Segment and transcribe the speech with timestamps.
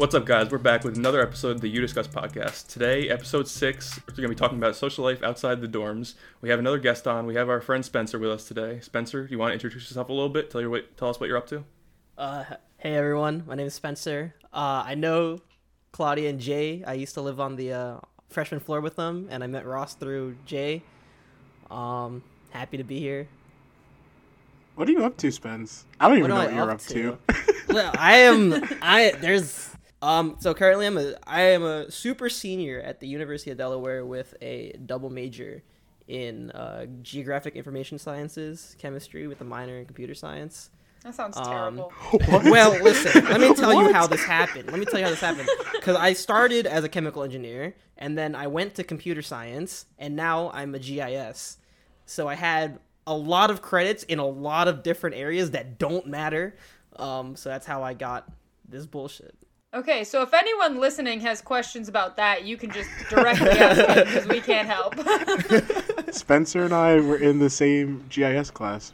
[0.00, 0.50] What's up, guys?
[0.50, 2.68] We're back with another episode of the You Discuss podcast.
[2.68, 6.14] Today, episode six, we're going to be talking about social life outside the dorms.
[6.40, 7.26] We have another guest on.
[7.26, 8.80] We have our friend Spencer with us today.
[8.80, 10.50] Spencer, do you want to introduce yourself a little bit?
[10.50, 11.64] Tell, your, what- tell us what you're up to.
[12.16, 12.44] Uh,
[12.78, 14.34] hey everyone, my name is Spencer.
[14.54, 15.40] Uh, I know
[15.92, 16.82] Claudia and Jay.
[16.82, 19.92] I used to live on the uh, freshman floor with them, and I met Ross
[19.92, 20.82] through Jay.
[21.70, 23.28] Um, happy to be here.
[24.76, 25.84] What are you up to, Spence?
[26.00, 27.18] I don't even What know what I you're up up to.
[27.68, 28.64] Well, I am.
[28.80, 30.36] I there's um.
[30.40, 34.34] So currently, I'm a I am a super senior at the University of Delaware with
[34.40, 35.62] a double major
[36.08, 40.70] in uh, geographic information sciences, chemistry with a minor in computer science.
[41.04, 41.92] That sounds Um, terrible.
[42.50, 44.70] Well, listen, let me tell you how this happened.
[44.70, 45.48] Let me tell you how this happened.
[45.72, 50.14] Because I started as a chemical engineer, and then I went to computer science, and
[50.16, 51.58] now I'm a GIS.
[52.06, 56.06] So I had a lot of credits in a lot of different areas that don't
[56.06, 56.56] matter.
[56.96, 58.30] Um, so that's how I got
[58.68, 59.34] this bullshit.
[59.72, 64.04] Okay, so if anyone listening has questions about that, you can just directly ask me
[64.04, 64.94] because we can't help.
[66.12, 68.92] Spencer and I were in the same GIS class.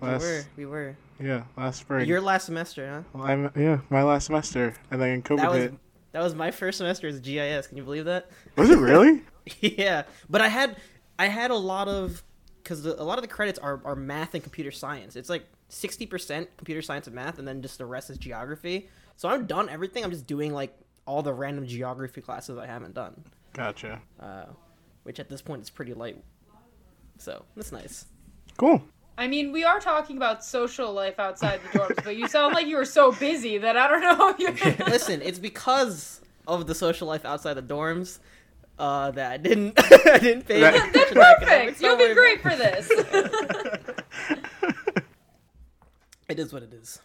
[0.00, 0.96] We Last, were, we were.
[1.20, 2.08] yeah, last spring.
[2.08, 3.02] Your last semester, huh?
[3.12, 5.74] Well, I'm, yeah, my last semester, and then COVID That was hit.
[6.12, 7.66] that was my first semester as GIS.
[7.66, 8.30] Can you believe that?
[8.56, 9.22] Was it really?
[9.60, 10.76] yeah, but I had
[11.18, 12.22] I had a lot of
[12.62, 15.16] because a lot of the credits are, are math and computer science.
[15.16, 18.88] It's like sixty percent computer science and math, and then just the rest is geography.
[19.16, 20.04] So I've done everything.
[20.04, 24.00] I'm just doing like all the random geography classes I haven't done, gotcha.
[24.20, 24.44] uh,
[25.04, 26.22] which at this point is pretty light.
[27.18, 28.06] So that's nice.
[28.56, 28.82] Cool.
[29.18, 32.66] I mean, we are talking about social life outside the dorms, but you sound like
[32.66, 34.84] you were so busy that I don't know if you.
[34.86, 38.18] Listen, it's because of the social life outside the dorms
[38.78, 39.72] uh, that I didn't
[40.06, 41.80] I didn't pay That- attention to academics.
[41.80, 41.80] Perfect.
[41.80, 42.90] You'll be worry great for this.
[46.28, 46.98] It is what it is.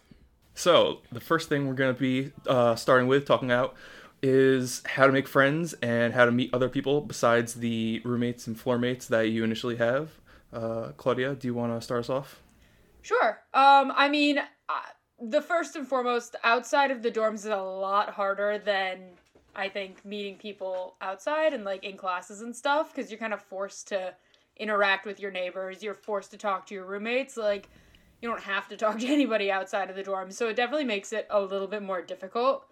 [0.54, 3.74] So, the first thing we're going to be uh, starting with, talking about,
[4.22, 8.58] is how to make friends and how to meet other people besides the roommates and
[8.58, 10.10] floor mates that you initially have.
[10.52, 12.42] Uh, Claudia, do you want to start us off?
[13.00, 13.40] Sure.
[13.52, 14.72] Um, I mean, uh,
[15.20, 19.00] the first and foremost, outside of the dorms is a lot harder than
[19.56, 23.42] I think meeting people outside and like in classes and stuff because you're kind of
[23.42, 24.14] forced to
[24.56, 25.82] interact with your neighbors.
[25.82, 27.36] You're forced to talk to your roommates.
[27.36, 27.68] Like,
[28.22, 31.12] you don't have to talk to anybody outside of the dorms, so it definitely makes
[31.12, 32.64] it a little bit more difficult.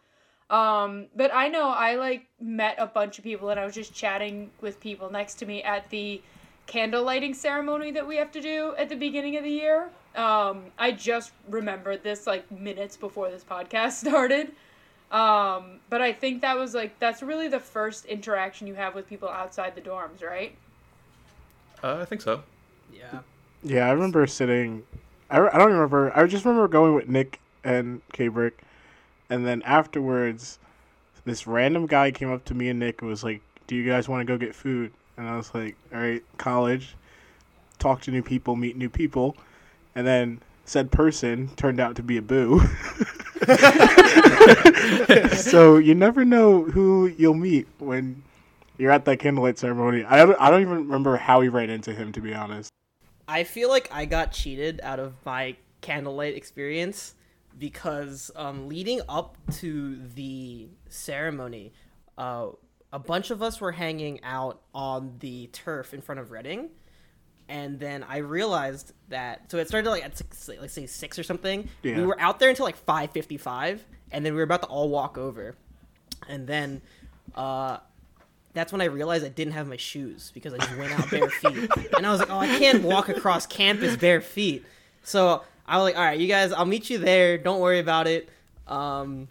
[0.49, 3.95] Um, but I know I like met a bunch of people and I was just
[3.95, 6.21] chatting with people next to me at the
[6.67, 9.91] candle lighting ceremony that we have to do at the beginning of the year.
[10.17, 14.53] Um, I just remembered this like minutes before this podcast started.
[15.13, 19.09] Um, but I think that was like that's really the first interaction you have with
[19.09, 20.57] people outside the dorms, right?
[21.83, 22.43] Uh, I think so.
[22.93, 23.21] Yeah.
[23.63, 24.83] Yeah, I remember sitting.
[25.31, 26.17] I, I don't remember.
[26.17, 28.63] I just remember going with Nick and K-Brick,
[29.29, 30.59] and then afterwards,
[31.25, 34.09] this random guy came up to me and Nick and was like, "Do you guys
[34.09, 36.97] want to go get food?" And I was like, "All right, college,
[37.79, 39.37] talk to new people, meet new people,"
[39.95, 42.61] and then said person turned out to be a boo.
[45.35, 48.23] so you never know who you'll meet when
[48.79, 50.05] you're at that candlelight ceremony.
[50.05, 52.71] I don't, I don't even remember how we ran into him, to be honest.
[53.31, 57.15] I feel like I got cheated out of my candlelight experience
[57.57, 61.73] because um, leading up to the ceremony,
[62.19, 62.49] uh,
[62.93, 66.71] a bunch of us were hanging out on the turf in front of Reading.
[67.49, 71.23] And then I realized that so it started like at six, like say six or
[71.23, 71.69] something.
[71.85, 71.99] Yeah.
[71.99, 74.69] We were out there until like five fifty five, and then we were about to
[74.69, 75.57] all walk over,
[76.29, 76.81] and then
[77.35, 77.79] uh,
[78.53, 81.31] that's when I realized I didn't have my shoes because I just went out bare
[81.31, 81.71] feet.
[81.97, 84.65] And I was like, oh, I can't walk across campus bare feet.
[85.03, 87.39] So I was like, all right, you guys, I'll meet you there.
[87.39, 88.29] Don't worry about it.
[88.67, 89.29] Um,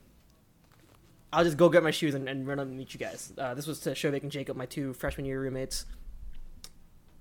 [1.31, 3.33] I'll just go get my shoes and, and run up and meet you guys.
[3.37, 5.85] Uh, this was to Shovik and Jacob, my two freshman year roommates.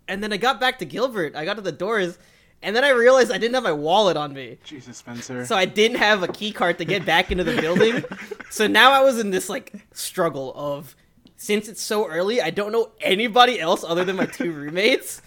[0.07, 1.37] And then I got back to Gilbert.
[1.37, 2.19] I got to the doors,
[2.63, 4.59] and then I realized I didn't have my wallet on me.
[4.65, 5.45] Jesus, Spencer.
[5.45, 8.05] So I didn't have a key card to get back into the building.
[8.51, 10.97] so now I was in this like struggle of
[11.39, 15.23] since it's so early, I don't know anybody else other than my two roommates.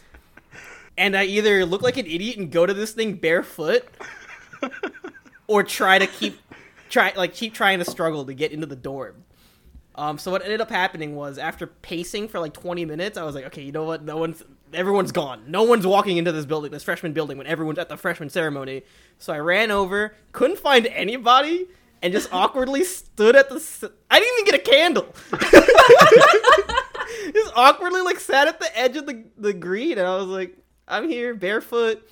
[0.98, 3.88] And I either look like an idiot and go to this thing barefoot
[5.48, 6.38] or try to keep
[6.90, 9.24] try like keep trying to struggle to get into the dorm.
[9.96, 13.34] Um, so what ended up happening was after pacing for like 20 minutes, I was
[13.34, 14.04] like, okay, you know what?
[14.04, 14.42] No one's,
[14.74, 15.44] everyone's gone.
[15.48, 18.84] No one's walking into this building, this freshman building, when everyone's at the freshman ceremony.
[19.20, 21.68] So I ran over, couldn't find anybody,
[22.02, 23.56] and just awkwardly stood at the.
[23.56, 25.08] s- I didn't even get a candle.
[27.34, 30.58] just awkwardly like sat at the edge of the the green, and I was like,
[30.88, 32.08] I'm here barefoot.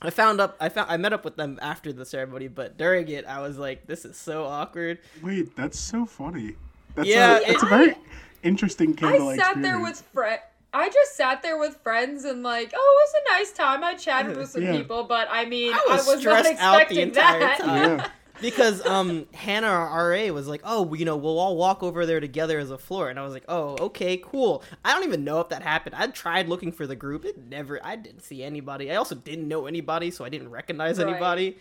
[0.00, 0.56] I found up.
[0.60, 0.90] I found.
[0.90, 4.04] I met up with them after the ceremony, but during it, I was like, "This
[4.04, 6.54] is so awkward." Wait, that's so funny.
[6.94, 7.96] That's Yeah, a, it's a it- very
[8.44, 9.28] interesting candle.
[9.30, 10.42] I candle sat there with friends.
[10.72, 13.82] I just sat there with friends and like, oh, it was a nice time.
[13.82, 14.76] I chatted with some Yeah.
[14.76, 17.58] people, but I mean, I I was was, not stressed out the expecting entire that.
[17.58, 17.98] time.
[17.98, 18.08] Yeah.
[18.40, 22.20] because um Hannah our RA was like, "Oh, you know, we'll all walk over there
[22.20, 25.40] together as a floor." And I was like, "Oh, okay, cool." I don't even know
[25.40, 25.94] if that happened.
[25.96, 27.24] I tried looking for the group.
[27.24, 28.90] It never I didn't see anybody.
[28.90, 31.08] I also didn't know anybody, so I didn't recognize Right.
[31.08, 31.58] anybody.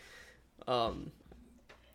[0.67, 1.11] Um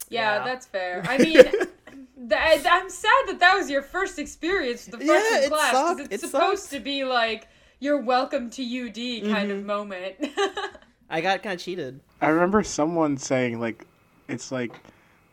[0.09, 0.45] Yeah, Yeah.
[0.45, 1.03] that's fair.
[1.07, 5.49] I mean, th- I'm sad that that was your first experience with the Yeah, it
[5.49, 6.73] class because it's It supposed sucked.
[6.75, 7.49] to be like
[7.81, 8.95] your welcome to UD
[9.31, 9.51] kind Mm-hmm.
[9.59, 10.15] of moment.
[11.11, 12.01] I got kind of cheated.
[12.21, 13.85] I remember someone saying like,
[14.33, 14.73] it's like,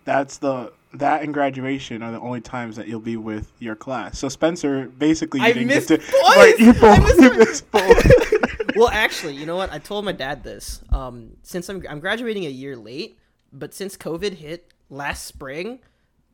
[0.06, 4.18] that's the that and graduation are the only times that you'll be with your class.
[4.18, 6.08] So Spencer, basically, you I didn't missed get to.
[6.12, 6.22] boys!
[6.36, 8.76] Right, you I both, missed you missed both.
[8.76, 9.72] well, actually, you know what?
[9.72, 10.82] I told my dad this.
[10.92, 13.20] Um, since I'm I'm graduating a year late,
[13.54, 15.80] but since COVID hit last spring,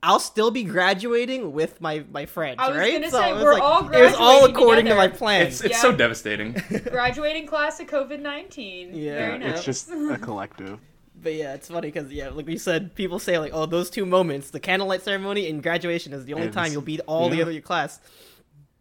[0.01, 2.57] I'll still be graduating with my my friends.
[2.59, 2.94] I was right?
[2.94, 5.17] gonna So say, was we're like- all It was all graduating according to my together.
[5.17, 5.47] plan.
[5.47, 5.81] It's it's Yeah.
[5.81, 6.53] so devastating.
[6.89, 8.94] Graduating class of COVID 19.
[8.95, 9.56] Yeah, Very nice.
[9.57, 10.79] It's just a collective.
[11.25, 14.06] But yeah, it's funny because yeah, like we said, people say like, oh, those two
[14.06, 17.42] moments, the candlelight ceremony and graduation, is the only And time you'll beat all the
[17.42, 18.00] other your class.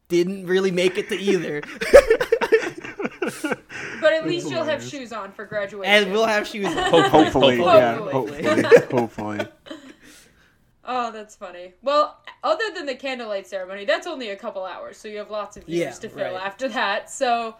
[0.08, 1.62] Didn't really make it to either,
[4.02, 5.90] but at least you'll have shoes on for graduation.
[5.90, 6.66] and we'll have shoes.
[6.66, 7.08] on.
[7.10, 8.42] Hopefully, yeah, Hopefully.
[8.42, 9.46] hopefully, hopefully.
[10.84, 11.72] Oh, that's funny.
[11.80, 15.56] Well, other than the candlelight ceremony, that's only a couple hours, so you have lots
[15.56, 16.46] of years Yeah, to fill right.
[16.46, 17.08] after that.
[17.10, 17.56] So,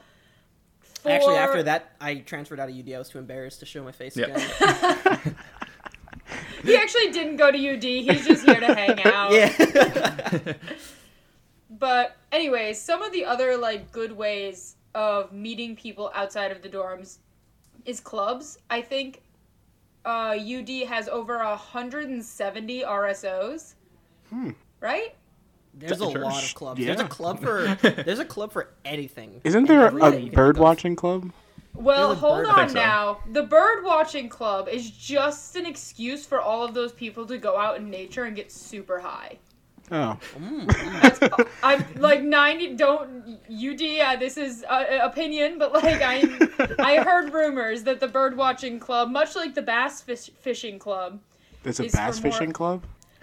[1.05, 1.11] for...
[1.11, 2.91] Actually, after that, I transferred out of UD.
[2.93, 4.29] I was too embarrassed to show my face Yep.
[4.31, 5.37] again.
[6.65, 7.83] he actually didn't go to UD.
[7.85, 9.33] He's just here to hang out.
[9.33, 10.55] yeah.
[11.79, 16.69] But anyways, some of the other like good ways of meeting people outside of the
[16.69, 17.19] dorms
[17.85, 18.59] is clubs.
[18.71, 19.23] I think
[20.05, 23.75] uh, UD has over 170 RSOs.
[24.31, 24.51] Hmm.
[24.81, 25.15] Right?
[25.77, 26.81] There's a lot of clubs.
[26.85, 29.41] There's a club for there's a club for anything.
[29.45, 31.33] Isn't there a bird watching club?
[31.75, 32.75] Well, hold on so.
[32.75, 33.19] now.
[33.33, 37.59] The bird watching club is just an excuse for all of those people to go
[37.59, 39.39] out in nature and get super high.
[39.91, 41.47] Oh, Mm.
[41.63, 46.23] I'm like 90 don't UD uh, this is uh, opinion but like I
[46.79, 51.21] I heard rumors that the bird watching club much like the bass fish, fishing club
[51.63, 52.83] there's a It's for bass more- fishing club.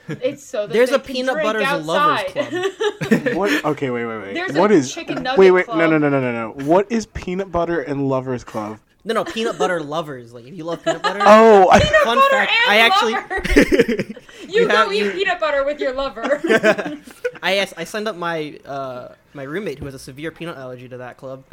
[0.10, 3.36] It's so that There's they a can peanut drink butters and lovers outside.
[3.36, 3.66] What?
[3.66, 4.34] Okay, wait, wait, wait.
[4.34, 4.94] There's what a is?
[4.94, 5.66] chicken nugget wait, wait.
[5.66, 5.78] club.
[5.78, 6.66] No, no, no, no, no, no.
[6.66, 8.80] What is peanut butter and lovers club?
[9.04, 10.34] No, no, peanut butter lovers.
[10.34, 11.20] Like if you love peanut butter.
[11.24, 14.10] Oh, I, fun butter fact, and I actually lovers.
[14.54, 16.40] you, You go eat you- peanut butter with your lover.
[17.44, 20.88] I asked, I signed up my uh my roommate who has a severe peanut allergy
[20.90, 21.44] to that club.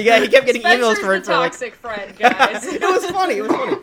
[0.00, 2.64] yeah, he kept getting emails for it for like toxic friend, guys.
[2.64, 3.34] it was funny.
[3.38, 3.76] It was funny.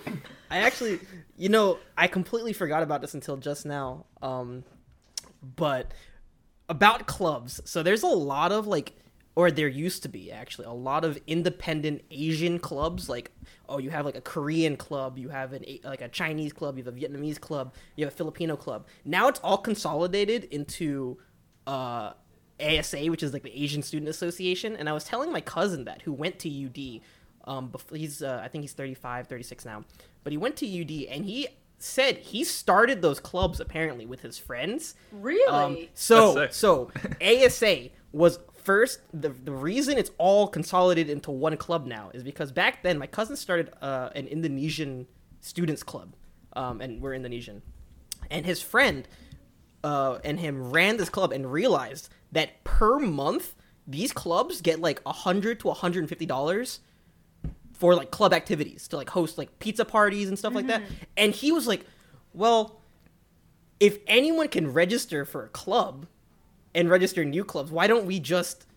[0.50, 1.00] I actually,
[1.40, 4.06] you know, I completely forgot about this until just now.
[4.22, 4.66] Um,
[5.56, 5.94] but
[6.68, 8.94] about clubs, so there's a lot of like,
[9.36, 13.08] or there used to be actually a lot of independent Asian clubs.
[13.08, 13.32] Like,
[13.70, 16.84] oh, you have like a Korean club, you have an like a Chinese club, you
[16.84, 18.86] have a Vietnamese club, you have a Filipino club.
[19.06, 21.18] Now it's all consolidated into
[21.66, 22.12] uh
[22.60, 24.76] ASA, which is like the Asian Student Association.
[24.76, 27.02] And I was telling my cousin that who went to UD.
[27.46, 29.86] Um, before, he's uh, I think he's 35, 36 now,
[30.24, 31.48] but he went to UD and he
[31.78, 34.96] said he started those clubs apparently with his friends.
[35.12, 35.48] really?
[35.52, 41.86] Um, so so ASA was first the the reason it's all consolidated into one club
[41.86, 45.08] now is because back then my cousin started uh, an Indonesian
[45.42, 46.16] students club,
[46.54, 47.62] um, and we're Indonesian,
[48.30, 49.08] and his friend
[49.84, 53.56] uh, and him ran this club and realized that per month
[53.88, 56.82] these clubs get like a hundred to a hundred and fifty dollars
[57.80, 60.82] for like club activities to like host like pizza parties and stuff like that.
[60.82, 60.94] Mm-hmm.
[61.18, 61.86] And he was like,
[62.34, 62.82] "Well,
[63.80, 66.06] if anyone can register for a club
[66.76, 68.68] and register new clubs, why don't we just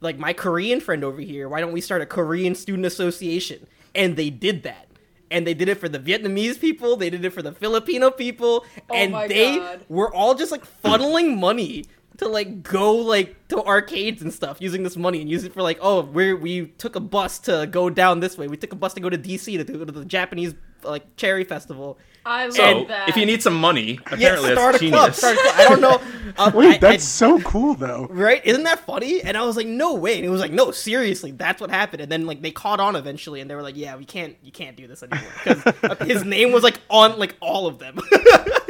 [0.00, 4.16] like my Korean friend over here, why don't we start a Korean student association?" And
[4.16, 4.86] they did that.
[5.30, 8.64] And they did it for the Vietnamese people, they did it for the Filipino people,
[8.88, 9.80] Oh and they God.
[9.88, 11.86] were all just like funneling money
[12.18, 15.62] to like go like to arcades and stuff using this money and use it for
[15.62, 18.48] like oh we we took a bus to go down this way.
[18.48, 20.54] We took a bus to go to DC to go to the Japanese
[20.84, 21.98] like cherry festival.
[22.24, 23.08] I love So, that.
[23.08, 25.54] if you need some money, apparently yeah start that's a club start a club.
[25.58, 26.00] I don't know.
[26.38, 28.06] Uh, I- wait, I- that's so cool though.
[28.08, 28.40] right?
[28.46, 29.20] Isn't that funny?
[29.22, 30.16] And I was like no way.
[30.16, 32.00] And it was like no seriously that's what happened.
[32.00, 34.50] And then like they caught on eventually and they were like yeah we can't you
[34.52, 35.30] can't do this anymore.
[35.44, 37.98] Because his name was like on like all of them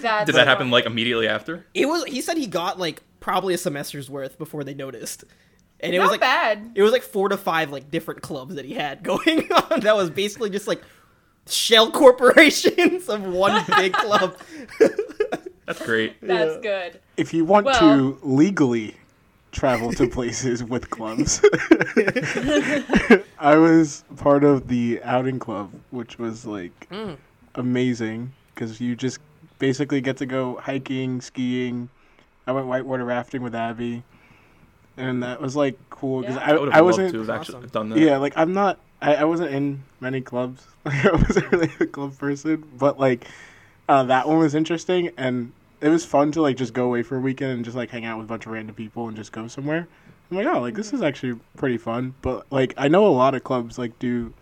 [0.00, 1.64] That's Did that happen like immediately after?
[1.74, 2.04] It was.
[2.04, 5.24] He said he got like probably a semester's worth before they noticed.
[5.80, 6.72] and it Not was like bad.
[6.74, 9.80] it was like four to five like different clubs that he had going on.
[9.80, 10.82] That was basically just like
[11.46, 14.36] shell corporations of one big club.
[15.66, 16.20] That's great.
[16.22, 16.60] That's Yeah.
[16.90, 17.00] good.
[17.16, 18.96] If you want Well- to legally
[19.52, 21.40] travel to places with clubs,
[23.38, 27.16] I was part of the outing club, which was like Mm.
[27.54, 29.18] amazing because you just
[29.58, 31.88] basically get to go hiking, skiing.
[32.46, 34.02] I went whitewater rafting with Abby,
[34.96, 36.42] and that was like cool because Yeah.
[36.42, 37.12] I, I, I wasn't.
[37.14, 37.68] loved to have actually Awesome.
[37.70, 37.98] done that.
[37.98, 38.78] Yeah, like I'm not.
[39.00, 40.66] I, I wasn't in many clubs.
[40.84, 43.26] Like, I wasn't really a club person, but like
[43.88, 47.16] uh, that one was interesting, and it was fun to like just go away for
[47.16, 49.30] a weekend and just like hang out with a bunch of random people and just
[49.30, 49.86] go somewhere.
[50.30, 52.14] I'm like, oh, like this is actually pretty fun.
[52.22, 54.32] But like I know a lot of clubs like do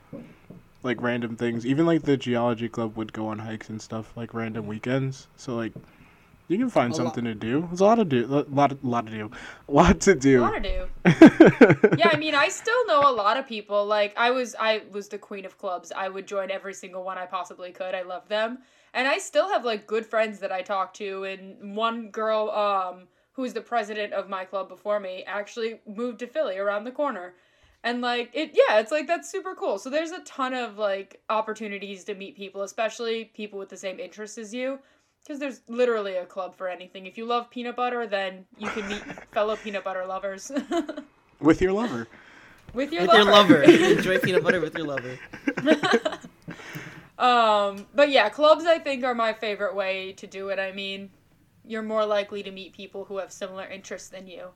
[0.83, 1.67] like random things.
[1.67, 5.29] Even like the geology club would go on hikes and stuff like random weekends.
[5.37, 5.73] So like
[6.49, 7.63] you can find A lot- something to do.
[7.63, 8.25] There's a lot to do.
[8.27, 9.31] A lot, a lot to do.
[9.69, 10.41] A lot to do.
[10.41, 10.87] A lot to do.
[11.99, 13.85] yeah, I mean, I still know a lot of people.
[13.85, 15.91] Like, I was, I was the queen of clubs.
[15.91, 17.97] I would join every single one I possibly could.
[17.97, 18.59] I love them,
[18.95, 21.25] and I still have like good friends that I talk to.
[21.25, 26.29] And one girl, um, who's the president of my club before me, actually moved to
[26.29, 27.35] Philly around the corner.
[27.87, 29.79] And like it, yeah, it's like that's super cool.
[29.79, 34.01] So there's a ton of like opportunities to meet people, especially people with the same
[34.01, 34.81] interests as you.
[35.23, 37.07] Because there's literally a club for anything.
[37.07, 39.03] If you love peanut butter, then you can meet
[39.33, 40.51] fellow peanut butter lovers.
[41.41, 42.09] With your lover.
[42.75, 43.23] with your with lover.
[43.23, 43.63] your lover.
[43.99, 45.19] Enjoy peanut butter with your lover.
[47.19, 50.59] Um, but yeah, clubs I think are my favorite way to do it.
[50.59, 51.11] I mean,
[51.65, 54.49] you're more likely to meet people who have similar interests than you.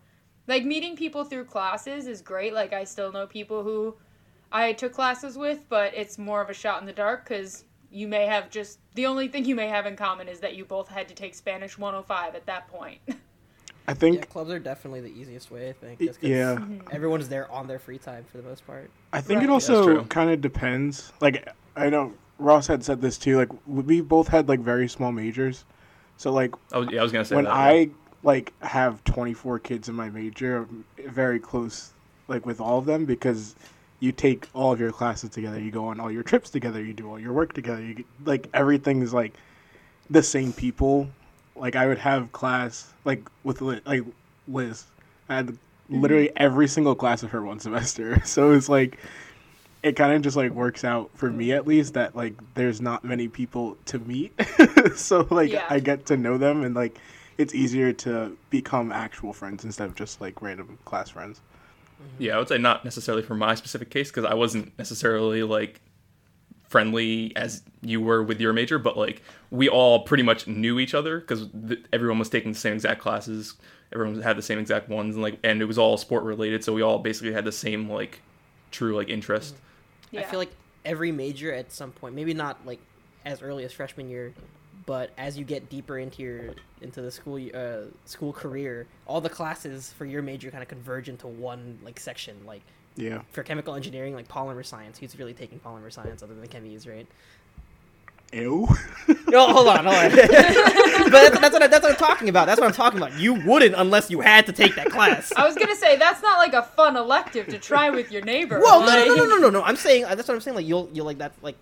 [0.51, 2.53] Like meeting people through classes is great.
[2.53, 3.95] Like I still know people who
[4.51, 8.09] I took classes with, but it's more of a shot in the dark because you
[8.09, 10.89] may have just the only thing you may have in common is that you both
[10.89, 12.99] had to take Spanish 105 at that point.
[13.87, 15.69] I think Yeah, clubs are definitely the easiest way.
[15.69, 16.01] I think.
[16.01, 16.57] Y- yeah.
[16.57, 16.89] Mm-hmm.
[16.91, 18.91] Everyone's there on their free time for the most part.
[19.13, 19.45] I think Right.
[19.45, 20.05] it also true.
[20.07, 21.13] kind of depends.
[21.21, 23.37] Like I know Ross had said this too.
[23.37, 25.65] Like we both had like very small majors,
[26.17, 27.55] so like Oh yeah, I was gonna say when that.
[27.55, 27.91] I
[28.23, 30.67] like have 24 kids in my major,
[31.07, 31.93] very close
[32.29, 33.55] like with all of them because
[33.99, 36.95] you take all of your classes together, you go on all your trips together, you
[36.95, 37.83] do all your work together.
[37.83, 39.35] You get, like everything is like
[40.09, 41.09] the same people.
[41.55, 44.05] Like I would have class like with like
[44.49, 44.87] Liz.
[45.29, 46.01] I had mm-hmm.
[46.01, 48.21] literally every single class of her one semester.
[48.25, 48.99] So it's like
[49.83, 53.05] it kind of just like works out for me at least that like there's not
[53.05, 54.33] many people to meet.
[54.95, 55.67] so like Yeah.
[55.69, 56.99] I get to know them and like
[57.41, 61.41] it's easier to become actual friends instead of just like random class friends.
[62.01, 62.23] Mm-hmm.
[62.23, 65.81] Yeah, I would say not necessarily for my specific case because I wasn't necessarily like
[66.69, 70.95] friendly as you were with your major, but like we all pretty much knew each
[70.95, 73.55] other because th- everyone was taking the same exact classes,
[73.93, 76.75] everyone had the same exact ones, and like and it was all sport related, so
[76.75, 78.21] we all basically had the same like
[78.71, 79.57] true like interest.
[80.11, 80.21] yeah.
[80.21, 80.53] I feel like
[80.85, 82.81] every major at some point, maybe not like
[83.25, 84.35] as early as freshman year,
[84.87, 89.29] but as you get deeper into your into the school uh, school career, all the
[89.29, 92.37] classes for your major kind of converge into one like section.
[92.47, 92.63] Like
[92.97, 93.23] Yeah.
[93.33, 97.07] for chemical engineering, like polymer science, who's really taking polymer science other than chemies, right?
[98.33, 98.69] Ew.
[99.27, 100.11] No, hold on, hold on.
[100.17, 100.29] but
[101.13, 102.47] that's, that's, what I, that's what I'm talking about.
[102.47, 103.17] That's what I'm talking about.
[103.17, 105.33] You wouldn't unless you had to take that class.
[105.37, 108.59] I was gonna say that's not like a fun elective to try with your neighbor.
[108.61, 109.63] Well, no, no, no, no, no, no, no.
[109.63, 110.57] I'm saying that's what I'm saying.
[110.57, 111.33] Like you'll, you'll like that.
[111.43, 111.57] Like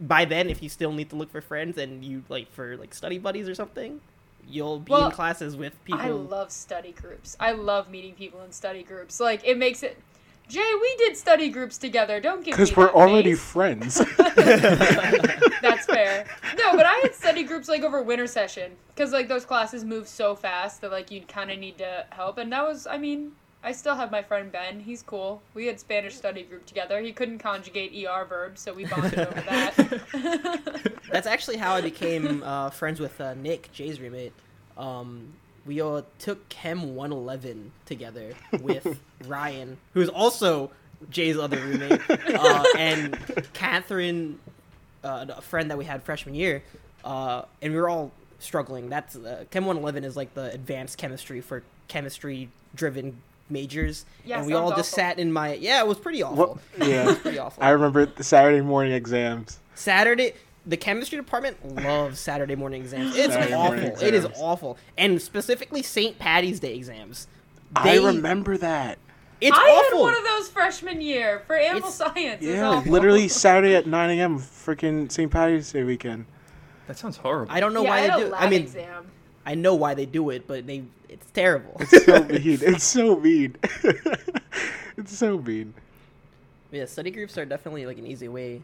[0.00, 2.94] by then, if you still need to look for friends and you like for like
[2.94, 4.00] study buddies or something,
[4.46, 6.00] you'll be Well, in classes with people.
[6.00, 7.36] I love study groups.
[7.40, 9.20] I love meeting people in study groups.
[9.20, 9.98] Like it makes it.
[10.48, 12.20] Jay, we did study groups together.
[12.20, 13.42] Don't give me Because we're that already face.
[13.42, 13.96] friends.
[14.16, 16.24] That's fair.
[16.56, 20.08] No, but I had study groups like over winter session because like those classes move
[20.08, 22.38] so fast that like you'd kind of need to help.
[22.38, 24.80] And that was, I mean, I still have my friend Ben.
[24.80, 25.42] He's cool.
[25.54, 27.00] We had Spanish study group together.
[27.00, 30.92] He couldn't conjugate er verbs, so we bonded over that.
[31.10, 34.32] That's actually how I became uh, friends with uh, Nick, Jay's roommate.
[34.76, 35.32] Um,
[35.66, 40.70] we all took Chem 111 together with Ryan, who's also
[41.10, 43.18] Jay's other roommate, uh, and
[43.52, 44.38] Catherine,
[45.02, 46.62] uh, a friend that we had freshman year,
[47.04, 48.88] uh, and we were all struggling.
[48.88, 54.52] That's uh, Chem 111 is like the advanced chemistry for chemistry-driven majors, Yeah, and we
[54.54, 55.02] all sounds just awful.
[55.04, 56.60] sat in my yeah, it was pretty awful.
[56.78, 57.14] Well, yeah.
[57.14, 57.62] Pretty awful.
[57.62, 59.58] I remember the Saturday morning exams.
[59.74, 60.34] Saturday,
[60.66, 63.16] the chemistry department loves Saturday morning exams.
[63.16, 63.76] It's Saturday awful.
[63.76, 66.18] morning It is awful, and specifically St.
[66.18, 67.26] Patty's Day exams.
[67.76, 68.98] I They- remember that.
[69.40, 69.98] It's I awful.
[70.06, 72.42] had one of those freshman year for animal It's- science.
[72.42, 74.38] Yeah, literally Saturday at 9 a.m.
[74.40, 75.30] Freaking St.
[75.30, 76.26] Patty's Day weekend.
[76.88, 77.52] That sounds horrible.
[77.54, 78.32] I don't know yeah, why I had they a do.
[78.32, 79.06] lab I mean, exam.
[79.46, 81.76] I know why they do it, but they it's terrible.
[81.80, 82.58] It's so mean.
[82.62, 83.56] It's so mean.
[84.96, 85.74] it's so mean.
[86.70, 88.62] yeah, study groups are definitely like an easy way.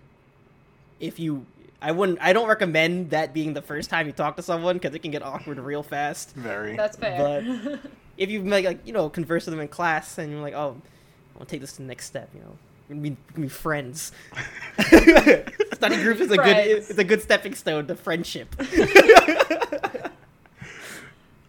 [1.00, 1.46] If you,
[1.80, 4.94] I wouldn't, I don't recommend that being the first time you talk to someone because
[4.94, 6.34] it can get awkward real fast.
[6.34, 6.76] Very.
[6.76, 7.18] That's fair.
[7.18, 7.80] But
[8.18, 10.76] if you like, like you know, converse with them in class and you're like, oh,
[11.34, 12.56] I want to take this to the next step, you know,
[12.88, 14.12] we're gonna be, we're gonna be friends.
[15.72, 18.54] Study group is a good, it's a good stepping stone to friendship.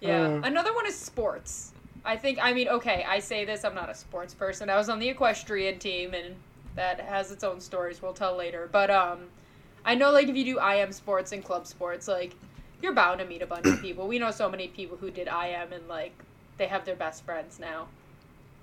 [0.02, 0.22] Yeah.
[0.22, 0.42] Uh.
[0.44, 1.74] Another one is sports.
[2.04, 4.70] I think I mean, okay, I say this, I'm not a sports person.
[4.70, 6.36] I was on the equestrian team and
[6.76, 8.70] that has its own stories we'll tell later.
[8.72, 9.26] But um
[9.84, 12.36] I know like if you do IM sports and club sports, like
[12.82, 14.08] you're bound to meet a bunch of people.
[14.08, 16.14] We know so many people who did IM and like
[16.58, 17.88] they have their best friends now.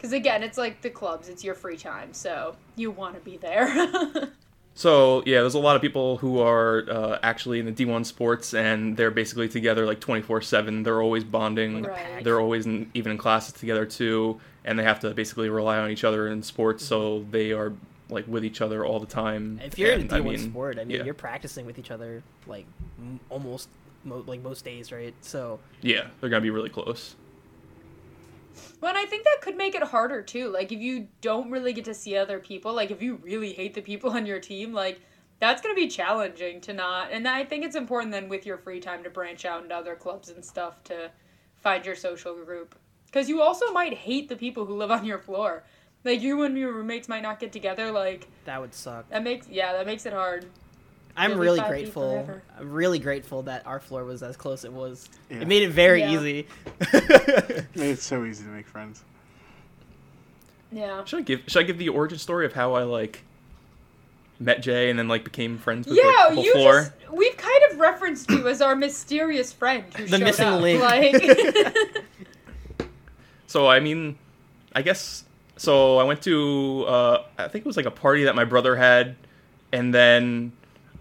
[0.01, 3.37] Cuz again, it's like the clubs, it's your free time, so you want to be
[3.37, 4.33] there.
[4.75, 8.55] So yeah, there's a lot of people who are uh, actually in the D1 sports,
[8.55, 10.85] and they're basically together like 24/7.
[10.85, 11.83] They're always bonding.
[11.83, 12.25] Right.
[12.25, 15.91] They're always in, even in classes together too, and they have to basically rely on
[15.91, 16.85] each other in sports.
[16.85, 17.73] So they are
[18.09, 19.61] like with each other all the time.
[19.62, 21.05] If you're in And, a D1 I mean, sport, I mean, yeah.
[21.05, 22.67] you're practicing with each other like
[22.99, 23.69] m- almost
[24.05, 25.14] mo- like most days, right?
[25.21, 27.14] So Yeah, they're gonna be really close.
[28.80, 30.49] Well, and I think that could make it harder too.
[30.50, 33.75] Like if you don't really get to see other people, like if you really hate
[33.75, 35.00] the people on your team, like
[35.38, 37.11] that's going to be challenging to not.
[37.11, 39.97] And I think it's important then with your free time to branch out into other
[39.97, 41.11] clubs and stuff to
[41.56, 42.76] find your social group.
[43.12, 45.64] Cuz you also might hate the people who live on your floor.
[46.04, 49.09] Like you and your roommates might not get together like that would suck.
[49.11, 50.47] that makes yeah, that makes it hard.
[51.16, 52.28] I'm really grateful.
[52.59, 55.09] I'm really grateful that our floor was as close it was.
[55.31, 55.38] Yeah.
[55.42, 56.12] It made it very Yeah.
[56.12, 56.47] easy.
[57.75, 59.02] It's so easy to make friends.
[60.71, 61.04] Yeah.
[61.04, 63.23] Should I give Should I give the origin story of how I like
[64.40, 66.81] met Jay and then like became friends with Yeah, like, the whole you floor?
[66.81, 70.61] just we've kind of referenced you as our mysterious friend who The showed missing up.
[70.62, 70.81] link.
[70.83, 72.05] Like
[73.46, 74.16] So I mean,
[74.75, 75.25] I guess
[75.59, 75.98] so.
[75.98, 79.14] I went to uh, I think it was like a party that my brother had,
[79.72, 80.53] and then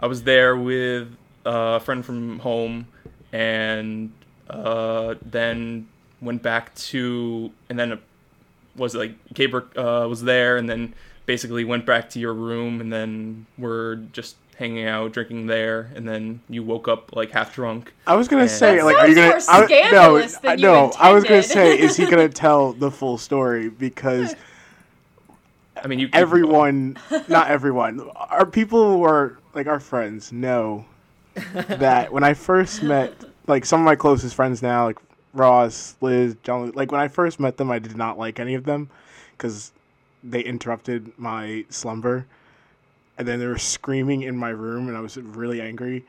[0.02, 1.08] I was there with
[1.46, 2.88] uh, a friend from home,
[3.32, 4.12] and
[4.50, 5.88] uh, then
[6.22, 8.00] went back to and then
[8.76, 10.94] was like Gabriel uh, was there, and then
[11.26, 16.08] basically went back to your room, and then we're just hanging out, drinking there, and
[16.08, 17.94] then you woke up like half drunk.
[18.06, 19.42] I was gonna That say, like, are you gonna?
[19.42, 20.92] sounds more I, no, than I- you no.
[21.00, 23.70] I was gonna say, is he gonna tell the full story?
[23.70, 24.36] Because
[25.84, 30.86] I mean, you everyone, not everyone, our people who are like our friends know
[31.54, 33.14] that when I first met,
[33.48, 35.00] like some of my closest friends now, like
[35.34, 38.66] Ross, Liz, John, like when I first met them, I did not like any of
[38.66, 38.90] them
[39.38, 39.72] because
[40.24, 42.26] they interrupted my slumber,
[43.18, 46.06] and then they were screaming in my room, and I was really angry,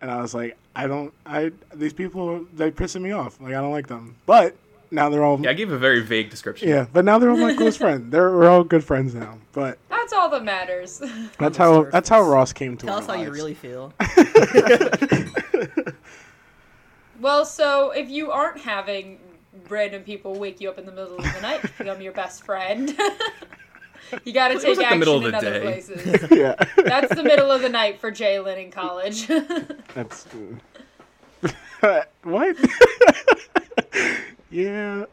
[0.00, 3.60] and I was like, I don't, I these people they pissing me off, like I
[3.60, 4.56] don't like them, but
[4.94, 6.68] now they're all Yeah, I gave a very vague description.
[6.68, 8.10] yeah, but now they're all my close friends.
[8.10, 9.38] They're we're all good friends now.
[9.52, 11.02] But That's all that matters.
[11.38, 11.92] that's how surface.
[11.92, 13.92] that's how Ross came to Tell our us how you really feel.
[17.20, 19.18] well, so if you aren't having
[19.68, 22.44] random people wake you up in the middle of the night to become your best
[22.44, 22.96] friend,
[24.24, 25.60] you got to take like action in other day.
[25.60, 26.26] places.
[26.30, 29.26] yeah, That's the middle of the night for Jalen in college.
[29.94, 30.26] that's
[32.22, 32.56] what.
[34.54, 35.04] Yeah.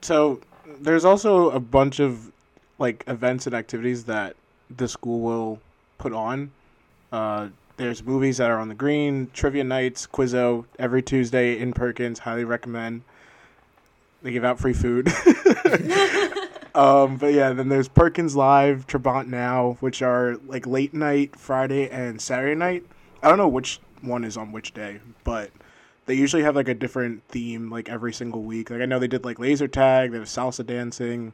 [0.00, 0.40] So
[0.80, 2.32] there's also a bunch of
[2.78, 4.36] like events and activities that
[4.74, 5.60] the school will
[5.98, 6.50] put on.
[7.12, 12.20] Uh, there's movies that are on the green, trivia nights, Quizzo every Tuesday in Perkins.
[12.20, 13.02] Highly recommend.
[14.22, 15.08] They give out free food.
[16.74, 21.90] um, but yeah, then there's Perkins Live, Trabant Now, which are like late night Friday
[21.90, 22.84] and Saturday night.
[23.22, 25.50] I don't know which one is on which day, but
[26.12, 28.68] they usually have like a different theme like every single week.
[28.68, 31.32] Like I know they did like laser tag, they have salsa dancing,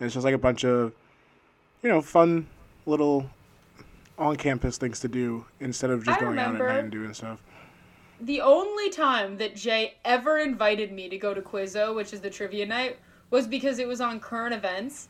[0.00, 0.92] and it's just like a bunch of
[1.80, 2.48] you know fun
[2.86, 3.30] little
[4.18, 7.14] on campus things to do instead of just I going out at night and doing
[7.14, 7.40] stuff.
[8.20, 12.30] the only time that Jay ever invited me to go to Quizzo, which is the
[12.30, 12.98] trivia night,
[13.30, 15.08] was because it was on current events.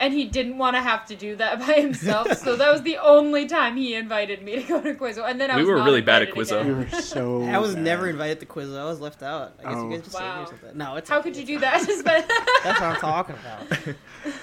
[0.00, 2.96] And he didn't want to have to do that by himself, so that was the
[2.98, 5.28] only time he invited me to go to Quizzo.
[5.28, 6.64] And then I We was were really bad at invited Quizzo.
[6.66, 7.42] We were so.
[7.54, 7.84] I was bad.
[7.84, 8.72] never invited to quiz.
[8.72, 9.54] I was left out.
[9.60, 9.84] I guess Oh.
[9.84, 10.42] you guys just saved me Wow.
[10.42, 10.76] or something.
[10.78, 11.80] No, it's How okay, could you do that?
[12.64, 13.96] That's what I'm talking about.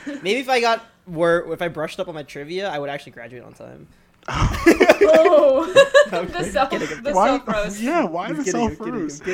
[0.23, 3.11] Maybe if I got were if I brushed up on my trivia, I would actually
[3.11, 3.87] graduate on time.
[4.29, 5.65] oh,
[6.11, 7.03] I'm the self, kidding.
[7.03, 7.27] the Why?
[7.27, 7.81] self roast.
[7.81, 9.25] Yeah, why I'm the kidding, I'm self roast?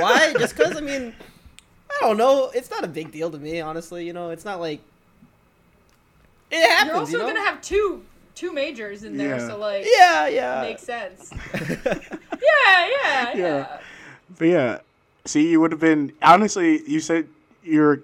[0.00, 0.34] Why?
[0.38, 1.14] Just because I mean,
[1.90, 2.50] I don't know.
[2.54, 4.04] It's not a big deal to me, honestly.
[4.06, 4.80] You know, it's not like
[6.62, 6.88] it happens.
[6.88, 7.26] You're also you know?
[7.28, 8.02] gonna have two
[8.34, 9.48] two majors in there, Yeah.
[9.48, 10.60] so like yeah, yeah.
[10.62, 11.32] makes sense.
[11.54, 13.36] Yeah, yeah, yeah.
[13.36, 13.78] Yeah.
[14.38, 14.78] But yeah,
[15.24, 16.82] see, you would have been honestly.
[16.86, 17.26] You said
[17.62, 18.00] you're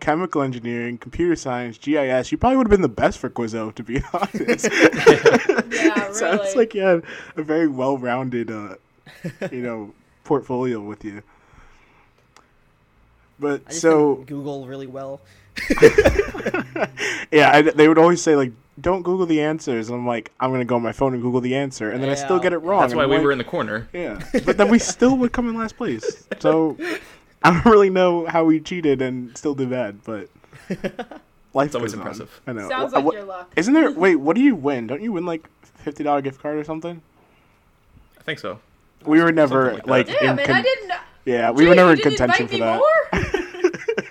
[0.00, 2.30] chemical engineering, computer science, GIS.
[2.30, 4.68] You probably would have been the best for Quizzo, to be honest.
[5.72, 6.54] Yeah, Sounds really.
[6.54, 7.02] like you had
[7.36, 8.74] a very well-rounded, uh,
[9.50, 9.94] you know,
[10.24, 11.22] portfolio with you.
[13.40, 15.20] But I just so didn't Google really well.
[17.32, 20.50] yeah, I, they would always say like, "Don't Google the answers." And I'm like, I'm
[20.50, 22.58] gonna go on my phone and Google the answer, and then I still get it
[22.58, 22.80] wrong.
[22.80, 23.88] That's why I'm we like, were in the corner.
[23.92, 26.26] Yeah, but then we still would come in last place.
[26.40, 26.76] So
[27.42, 30.28] I don't really know how we cheated and still did bad, but
[31.52, 32.00] life It's always on.
[32.00, 32.40] impressive.
[32.46, 32.68] I know.
[32.68, 33.52] Sounds Wha- like what- your luck.
[33.56, 33.90] Isn't there?
[33.90, 34.86] Wait, what do you win?
[34.86, 37.00] Don't you win like fifty dollar gift card or something?
[38.18, 38.58] I think so.
[39.04, 40.22] We were never Something like, like that.
[40.24, 40.92] Yeah, in man, con- I didn't.
[41.26, 42.80] yeah, we Jay, were never in contention for me that.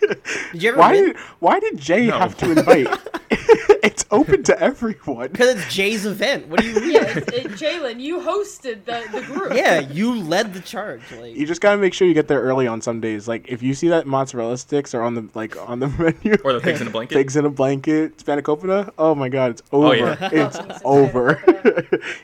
[0.08, 0.16] More?
[0.52, 1.06] Did you ever Why win?
[1.06, 2.18] did Why did Jay No.
[2.20, 2.88] have to invite?
[3.84, 5.28] it's open to everyone.
[5.30, 6.48] Because it's Jay's event.
[6.48, 6.92] What do you mean?
[6.94, 9.54] yeah, it, Jalen, you hosted the, the group.
[9.54, 11.02] Yeah, you led the charge.
[11.12, 13.28] Like You just gotta make sure you get there early on some days.
[13.28, 15.88] Like if you see that mozzarella sticks are on the like on the
[16.24, 17.16] menu, Or the pigs in a blanket.
[17.16, 18.92] pigs in a blanket, spanakopita.
[18.98, 19.96] Oh my god, it's oh, over.
[19.98, 20.30] yeah.
[20.32, 21.42] It's Oh, over.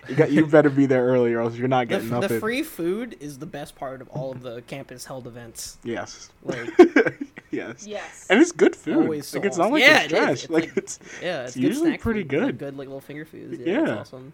[0.08, 2.40] you got you better be there early or else you're not the, getting the nothing.
[2.40, 5.78] free food is the best part of all of the campus held events.
[5.84, 6.30] yes.
[6.44, 6.70] Like
[7.52, 7.86] yes.
[7.88, 8.28] Yes.
[8.30, 8.96] And it's good food.
[8.98, 10.20] Always so like it's not like Yeah, it's it is.
[10.20, 10.32] trash.
[10.44, 12.44] It's like, like- it's yeah, it's, It's good usually pretty food, good.
[12.44, 13.60] Like good like little finger foods.
[13.60, 13.96] Yeah, it's Yeah.
[14.00, 14.34] awesome.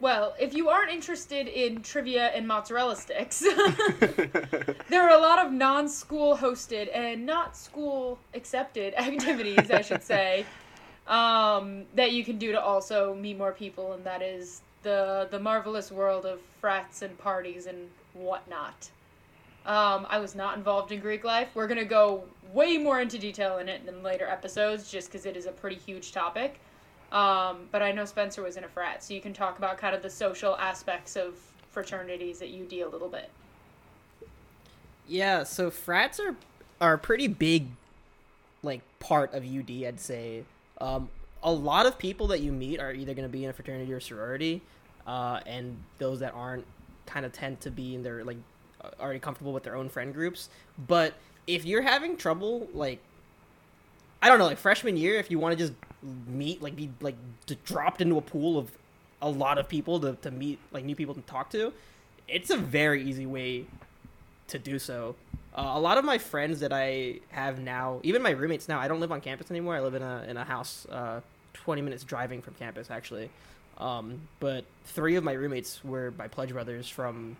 [0.00, 3.40] Well, if you aren't interested in trivia and mozzarella sticks,
[4.88, 10.46] there are a lot of non-school hosted and not school accepted activities, I should say,
[11.06, 15.38] um, that you can do to also meet more people, and that is the the
[15.38, 18.88] marvelous world of frats and parties and whatnot.
[19.66, 21.48] Um, I was not involved in Greek life.
[21.54, 25.36] We're gonna go way more into detail in it in later episodes, just because it
[25.36, 26.60] is a pretty huge topic.
[27.12, 29.94] Um, but I know Spencer was in a frat, so you can talk about kind
[29.94, 31.34] of the social aspects of
[31.70, 33.30] fraternities at UD a little bit.
[35.08, 36.36] Yeah, so frats are
[36.80, 37.66] are a pretty big
[38.62, 40.44] like part of UD, I'd say.
[40.80, 41.08] Um,
[41.42, 43.92] a lot of people that you meet are either going to be in a fraternity
[43.92, 44.62] or sorority,
[45.06, 46.64] uh, and those that aren't
[47.06, 48.36] kind of tend to be in their like
[49.00, 50.48] already comfortable with their own friend groups.
[50.86, 51.14] But
[51.46, 53.00] if you're having trouble, like
[54.22, 55.72] I don't know, like freshman year, if you want to just
[56.26, 57.16] meet, like be like
[57.64, 58.70] dropped into a pool of
[59.22, 61.72] a lot of people to, to meet like new people to talk to,
[62.28, 63.66] it's a very easy way
[64.48, 65.16] to do so.
[65.54, 68.88] Uh, a lot of my friends that I have now, even my roommates now, I
[68.88, 69.74] don't live on campus anymore.
[69.74, 71.20] I live in a in a house, uh,
[71.54, 73.30] twenty minutes driving from campus actually.
[73.78, 77.36] Um, but three of my roommates were my pledge brothers from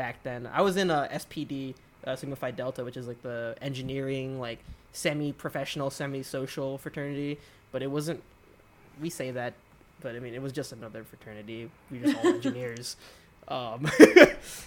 [0.00, 0.48] back then.
[0.50, 1.74] I was in a SPD,
[2.06, 4.60] uh, Sigma Phi Delta, which is like the engineering, like
[4.92, 7.38] semi-professional, semi-social fraternity.
[7.70, 8.22] But it wasn't.
[8.98, 9.52] We say that,
[10.00, 11.70] but I mean it was just another fraternity.
[11.90, 12.96] We were just all engineers.
[13.46, 13.90] Um,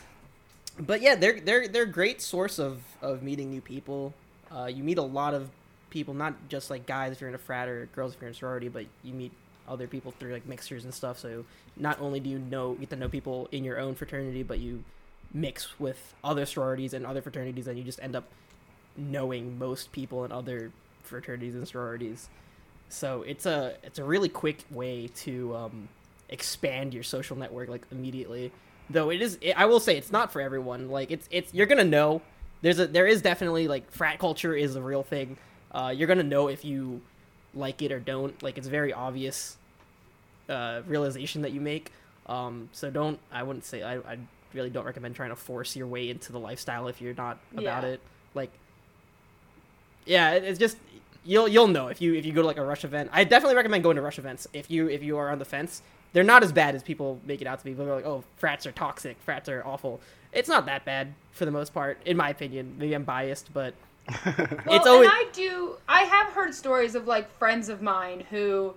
[0.79, 4.13] but yeah, they're they're they're a great source of of meeting new people.
[4.55, 5.49] Uh, you meet a lot of
[5.89, 8.35] people, not just like guys if you're in a frat or girls if you're in
[8.35, 9.31] a sorority, but you meet
[9.67, 11.17] other people through like mixers and stuff.
[11.17, 14.59] So not only do you know get to know people in your own fraternity, but
[14.59, 14.83] you
[15.33, 18.25] mix with other sororities and other fraternities, and you just end up
[18.95, 22.29] knowing most people in other fraternities and sororities.
[22.89, 25.89] So it's a it's a really quick way to um,
[26.29, 28.51] expand your social network like immediately.
[28.89, 30.89] Though it is, I will say it's not for everyone.
[30.89, 32.21] Like it's it's you're gonna know.
[32.61, 35.37] There's a there is definitely like frat culture is a real thing.
[35.71, 37.01] Uh, you're gonna know if you
[37.55, 38.41] like it or don't.
[38.43, 39.57] Like it's very obvious
[40.49, 41.91] uh, realization that you make.
[42.27, 44.17] Um, so don't I wouldn't say I, I
[44.53, 47.83] really don't recommend trying to force your way into the lifestyle if you're not about
[47.83, 47.89] Yeah.
[47.89, 48.01] it.
[48.33, 48.49] Like
[50.05, 50.77] yeah, it's just
[51.23, 53.09] you'll you'll know if you if you go to like a rush event.
[53.13, 55.81] I definitely recommend going to rush events if you if you are on the fence.
[56.11, 57.71] They're not as bad as people make it out to be.
[57.71, 59.99] People are like, oh, frats are toxic, frats are awful.
[60.31, 62.75] It's not that bad for the most part, in my opinion.
[62.77, 63.73] Maybe I'm biased, but
[64.25, 65.77] Well, it's always and I do.
[65.87, 68.75] I have heard stories of like friends of mine who m-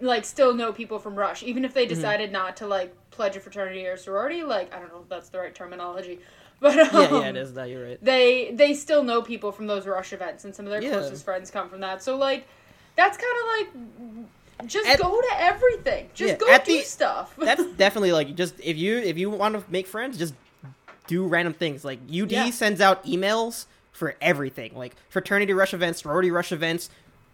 [0.00, 1.94] like still know people from Rush, even if they Mm-hmm.
[1.94, 4.42] decided not to like pledge a fraternity or sorority.
[4.42, 6.20] Like I don't know if that's the right terminology,
[6.60, 7.54] but um, yeah, yeah, it is.
[7.54, 8.04] That you're right.
[8.04, 10.90] They they still know people from those Rush events, and some of their Yeah.
[10.92, 12.02] closest friends come from that.
[12.02, 12.46] So like,
[12.96, 14.68] that's kind of like.
[14.68, 16.08] Just At- go to everything.
[16.14, 17.34] Just Yeah, go do the- stuff.
[17.38, 20.32] That's definitely like just if you if you want to make friends, just
[21.08, 21.84] do random things.
[21.84, 26.88] Like UD sends out emails for everything, like fraternity rush events, sorority rush events,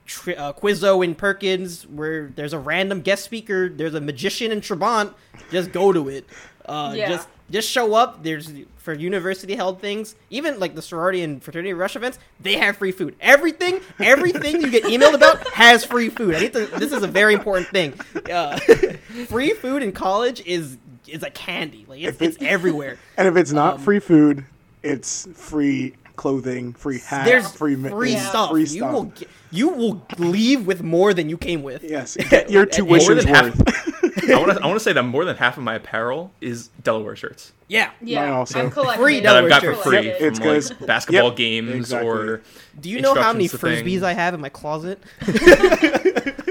[0.07, 4.61] tri- uh, Quizzo in Perkins, where there's a random guest speaker, there's a magician in
[4.61, 5.15] Trabant.
[5.51, 6.25] Just go to it.
[6.67, 7.09] Uh, Yeah.
[7.09, 8.23] Just just show up.
[8.23, 12.77] There's for university held things, even like the sorority and fraternity rush events, they have
[12.77, 13.15] free food.
[13.21, 16.37] Everything, everything you get emailed about has free food.
[16.37, 16.67] I need to.
[16.67, 17.93] This is a very important thing.
[18.33, 18.57] Uh,
[19.29, 21.85] free food in college is is a candy.
[21.89, 22.99] Like it's, it- it's everywhere.
[23.17, 24.45] And if it's not Um, free food,
[24.85, 28.29] it's free clothing, free hat, There's free free, mi- Yeah.
[28.29, 28.51] stuff.
[28.51, 28.93] free You stuff.
[28.93, 31.83] will get, you will leave with more than you came with.
[31.83, 34.29] Yes, get your More tuition's than half- worth.
[34.31, 36.69] I want to I want to say that more than half of my apparel is
[36.85, 37.91] Delaware shirts Yeah.
[38.03, 38.61] Yeah, Mine also.
[38.61, 39.23] I'm collecting Free it.
[39.23, 40.19] that I've got for free Yep.
[40.19, 42.09] from It's 'cause- like basketball Yep, games exactly.
[42.09, 42.43] or
[42.79, 44.03] Do you know how many frisbees.
[44.03, 45.03] I have in my closet?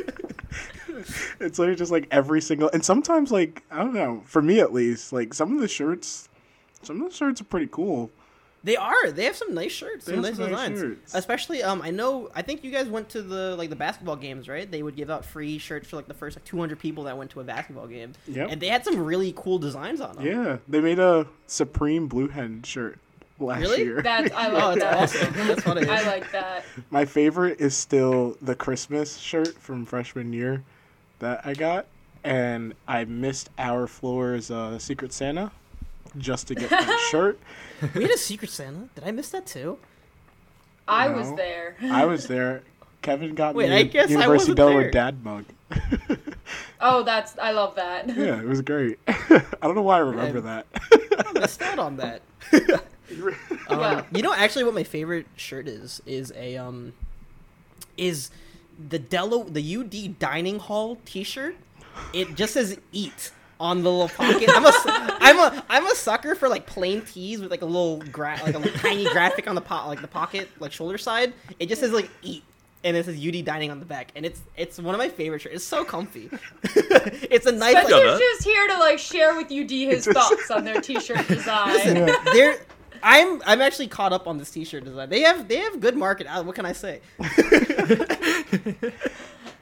[1.41, 4.21] It's literally just like every single, and sometimes like I don't know.
[4.25, 6.27] For me at least, like some of the shirts,
[6.83, 8.11] some of the shirts are pretty cool.
[8.63, 9.11] They are.
[9.11, 10.79] They have some nice shirts, They some have nice some nice designs.
[10.97, 11.15] shirts.
[11.15, 12.29] Especially, um, I know.
[12.35, 14.69] I think you guys went to the like the basketball games, right?
[14.69, 17.31] They would give out free shirts for like the first like 200 people that went
[17.31, 18.11] to a basketball game.
[18.27, 18.49] Yep.
[18.51, 20.25] And they had some really cool designs on them.
[20.25, 22.99] Yeah, they made a Supreme Blue Hen shirt
[23.39, 23.83] last Really?
[23.83, 24.01] year.
[24.01, 24.93] That's I like Oh, it's that.
[24.97, 25.33] awesome.
[25.47, 25.87] That's funny.
[25.87, 26.65] I like that.
[26.91, 30.63] My favorite is still the Christmas shirt from freshman year
[31.19, 31.85] that I got,
[32.25, 35.51] and I missed our floor's uh, Secret Santa
[36.17, 37.39] just to get that shirt.
[37.95, 38.89] we had a Secret Santa.
[38.95, 39.77] Did I miss that too?
[40.87, 41.17] I No.
[41.17, 41.75] was there.
[41.83, 42.63] I was there.
[43.01, 44.91] Kevin got Wait, me I a guess I University wasn't of Delaware there.
[44.91, 45.45] dad mug.
[46.81, 48.07] Oh, that's I love that.
[48.07, 48.97] yeah, it was great.
[49.07, 50.65] I don't know why I remember that.
[50.91, 52.21] I missed out on that.
[52.53, 52.79] Um,
[53.79, 56.93] Well- you know, actually, what my favorite shirt is is a um,
[57.97, 58.31] is
[58.89, 61.55] the Delo the UD dining hall T-shirt.
[62.13, 64.49] It just says "eat" on the little pocket.
[64.53, 67.65] I'm a su- I'm a I'm a sucker for like plain tees with like a
[67.65, 70.97] little gra- like a little tiny graphic on the pot like the pocket like shoulder
[70.97, 71.33] side.
[71.59, 72.43] It just says like "eat."
[72.81, 75.41] And it says UD dining on the back, and it's it's one of my favorite
[75.41, 75.55] shirts.
[75.55, 76.29] It's so comfy.
[76.63, 77.73] it's a nice.
[77.73, 81.27] But Yeah, Like, just here to like share with UD his thoughts on their t-shirt
[81.27, 81.95] design.
[81.97, 82.15] Yeah.
[82.31, 82.59] they're
[83.03, 85.09] I'm I'm actually caught up on this T-shirt design.
[85.09, 86.27] They have they have good market.
[86.27, 87.01] Uh, what can I say?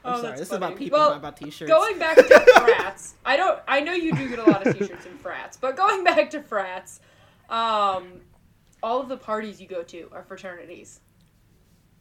[0.08, 0.28] Oh, I'm sorry.
[0.30, 0.66] that's This is funny.
[0.66, 1.70] about people, Well, not about T-shirts.
[1.70, 2.22] Going back to
[2.60, 3.60] frats, I don't.
[3.68, 6.42] I know you do get a lot of t-shirts in frats, but going back to
[6.42, 7.00] frats,
[7.50, 8.20] um,
[8.82, 11.00] all of the parties you go to are fraternities,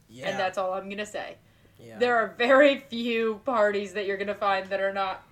[0.10, 0.30] yeah.
[0.30, 1.38] and that's all I'm gonna say.
[1.80, 1.98] yeah.
[1.98, 5.24] There are very few parties that you're gonna find that are not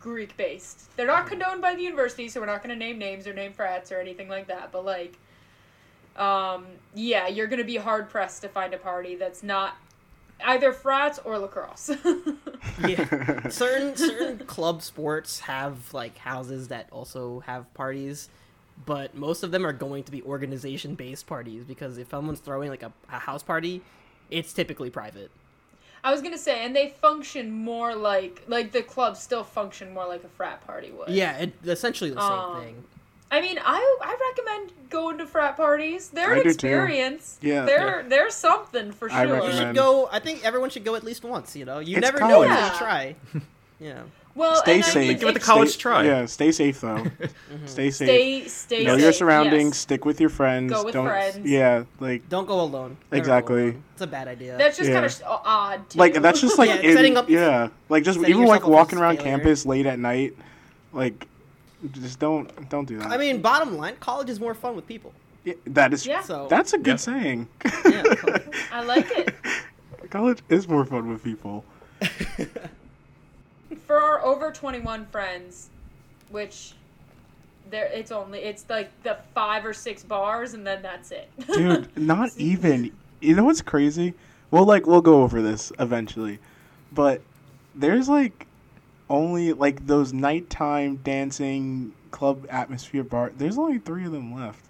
[0.00, 0.94] Greek based.
[0.96, 3.90] They're not condoned by the university, so we're not gonna name names or name frats
[3.90, 4.70] or anything like that.
[4.70, 5.18] But like,
[6.16, 9.76] um, yeah, you're gonna be hard pressed to find a party that's not
[10.44, 11.90] either frats or lacrosse.
[12.86, 13.48] yeah.
[13.48, 18.28] certain certain club sports have like houses that also have parties,
[18.86, 22.70] but most of them are going to be organization based parties because if someone's throwing
[22.70, 23.82] like a, a house party,
[24.30, 25.30] it's typically private.
[26.04, 30.06] I was gonna say, and they function more like like the clubs still function more
[30.06, 31.08] like a frat party would.
[31.08, 32.84] Yeah, it, essentially the same Um, thing.
[33.30, 36.08] I mean, I I recommend going to frat parties.
[36.08, 36.48] They're I an do too.
[36.68, 37.38] experience.
[37.42, 37.64] Yeah.
[37.66, 39.44] they're they're something for I sure.
[39.44, 40.08] You should go.
[40.10, 41.54] I think everyone should go at least once.
[41.54, 42.50] You know, you It's never know college.
[42.50, 42.72] until Yeah.
[42.72, 43.16] you try.
[43.80, 44.02] Yeah.
[44.34, 45.06] Well, Stay and I safe.
[45.08, 46.04] think Give it the college Stay- try.
[46.04, 46.96] Yeah, stay safe though.
[47.06, 47.66] Mm-hmm.
[47.66, 48.08] Stay safe.
[48.08, 48.84] Stay stay.
[48.84, 49.70] know safe, your surroundings.
[49.70, 49.78] yes.
[49.78, 50.72] Stick with your friends.
[50.72, 51.38] Go with don't, friends.
[51.48, 52.96] Yeah, like Don't go alone.
[53.12, 53.62] Never Exactly.
[53.62, 53.82] alone.
[53.94, 54.56] It's a bad idea.
[54.58, 54.94] That's just Yeah.
[55.00, 55.90] kind of odd.
[55.90, 55.98] Too.
[55.98, 59.16] like that's just like Yeah, in- setting up- yeah, like just even like walking around
[59.18, 59.36] failure.
[59.38, 60.34] campus late at night,
[60.92, 61.26] like
[61.92, 63.08] just don't don't do that.
[63.10, 65.12] I mean, bottom line, college is more fun with people.
[65.44, 66.22] Yeah, that is Yeah.
[66.22, 66.96] So that's a good Yeah.
[66.96, 67.48] saying.
[67.84, 68.02] yeah,
[68.72, 69.34] I like it.
[70.10, 71.64] College is more fun with people.
[73.86, 75.68] For our over twenty one friends,
[76.30, 76.72] which
[77.70, 81.30] there it's only it's like the five or six bars and then that's it.
[81.52, 82.90] Dude, not even.
[83.20, 84.14] You know what's crazy?
[84.50, 86.38] Well, like we'll go over this eventually,
[86.92, 87.20] but
[87.74, 88.46] there's like
[89.10, 93.32] only like those nighttime dancing club atmosphere bar.
[93.36, 94.64] There's only three of them left.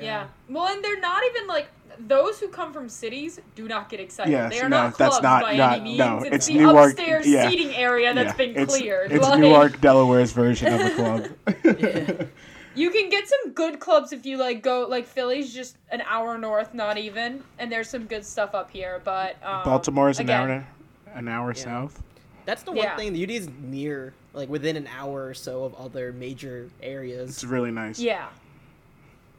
[0.00, 0.26] Yeah.
[0.48, 1.68] Well, and they're not even like
[1.98, 4.30] those who come from cities do not get excited.
[4.30, 5.98] Yes, they are no, not that's clubs not- by not- any means.
[5.98, 7.48] no, it's, it's the Newark- upstairs yeah.
[7.48, 9.10] seating area that's Yeah, been it's, cleared.
[9.12, 10.90] It's like, Newark, Delaware's version of a
[11.54, 12.28] club.
[12.74, 16.38] You can get some good clubs if you like go like Philly's just an hour
[16.38, 19.00] north, not even, and there's some good stuff up here.
[19.04, 20.66] But um, Baltimore's an again, hour,
[21.14, 22.00] an hour south.
[22.48, 22.86] That's the Yeah.
[22.88, 23.12] one thing.
[23.12, 27.28] The UD is near, like within an hour or so of other major areas.
[27.28, 27.98] It's really nice.
[27.98, 28.28] Yeah,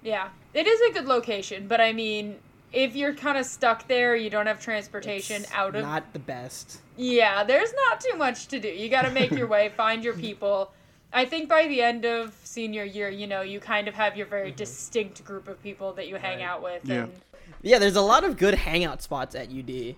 [0.04, 1.67] yeah, it is a good location.
[1.67, 2.36] But I mean,
[2.72, 6.19] if you're kind of stuck there, you don't have transportation It's out of not the
[6.19, 6.82] best.
[6.98, 8.67] Yeah, there's not too much to do.
[8.67, 10.72] You got to make your way, find your people.
[11.12, 14.28] I think by the end of senior year, you know, you kind of have your
[14.28, 16.45] very distinct group of people that you hang Right.
[16.48, 16.86] out with.
[16.86, 17.06] Yeah.
[17.06, 17.13] And
[17.63, 19.95] Yeah, there's a lot of good hangout spots at UD.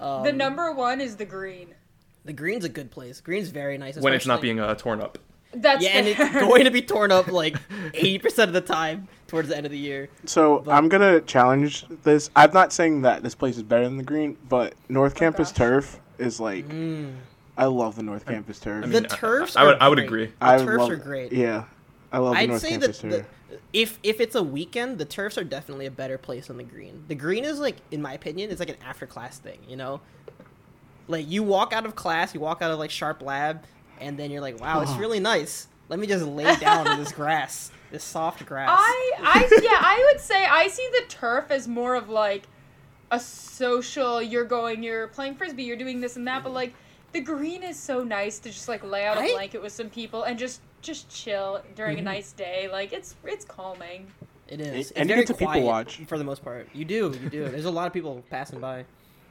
[0.00, 1.76] Um, the number one is the green.
[2.28, 3.20] The green's a good place.
[3.20, 3.96] Green's very nice.
[3.96, 5.18] when it's not being uh, torn up.
[5.54, 7.56] That's Yeah, and it's going to be torn up like
[7.94, 10.10] 80% of the time towards the end of the year.
[10.26, 12.28] So But- I'm gonna challenge this.
[12.36, 15.56] I'm not saying that this place is better than the green, but North Campus gosh.
[15.58, 17.14] turf is like Mm.
[17.56, 18.86] I love the North Campus turf.
[18.90, 20.04] The turfs I would are I would great.
[20.06, 20.26] agree.
[20.26, 21.32] The I turfs love are great.
[21.32, 21.64] Yeah,
[22.12, 23.24] I love the I'd North say Campus that turf.
[23.50, 26.62] the, if if it's a weekend, the turfs are definitely a better place than the
[26.64, 27.04] green.
[27.08, 29.58] The green is like, in my opinion, it's like an after class thing.
[29.66, 30.00] You know,
[31.08, 33.64] like you walk out of class, you walk out of like sharp lab,
[34.00, 35.66] and then you're like, wow, it's really nice.
[35.88, 38.68] Let me just lay down in this grass, this soft grass.
[38.70, 42.46] I I yeah, I would say I see the turf as more of like
[43.10, 46.74] a social you're going you're playing frisbee, you're doing this and that, but like
[47.12, 49.88] the green is so nice to just like lay out a I- blanket with some
[49.88, 52.00] people and just just chill during Mhm.
[52.00, 52.68] a nice day.
[52.70, 54.08] Like it's it's calming.
[54.46, 54.68] It is.
[54.68, 55.96] And It's you very get to people quiet watch.
[56.06, 56.68] for the most part.
[56.74, 57.48] You do, you do.
[57.48, 58.84] There's a lot of people passing by.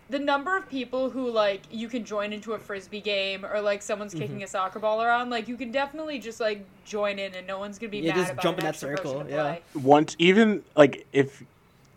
[0.10, 3.82] The number of people who like you can join into a frisbee game or like
[3.82, 4.44] someone's kicking mm-hmm.
[4.44, 7.78] a soccer ball around, like you can definitely just like join in and no one's
[7.78, 9.42] gonna be Yeah, mad just about jump in that circle, yeah.
[9.42, 9.62] play.
[9.76, 11.44] Once even like if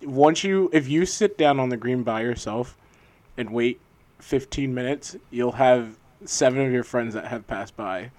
[0.02, 2.76] once you if you sit down on the green by yourself
[3.36, 3.80] and wait
[4.18, 8.10] 15 minutes, you'll have seven of your friends that have passed by.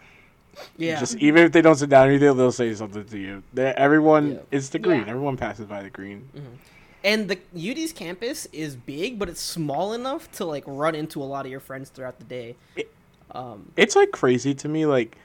[0.77, 0.99] Yeah.
[0.99, 3.43] Just even if they don't sit down or anything, they'll say something to you.
[3.53, 4.39] They, everyone Yeah.
[4.51, 5.01] it's the green.
[5.01, 5.09] Yeah.
[5.09, 6.27] Everyone passes by the green.
[6.35, 6.55] Mm-hmm.
[7.03, 7.39] And the
[7.71, 11.51] UD's campus is big, but it's small enough to like run into a lot of
[11.51, 12.55] your friends throughout the day.
[12.75, 12.91] It-
[13.33, 15.15] Um, It's like crazy to me, like,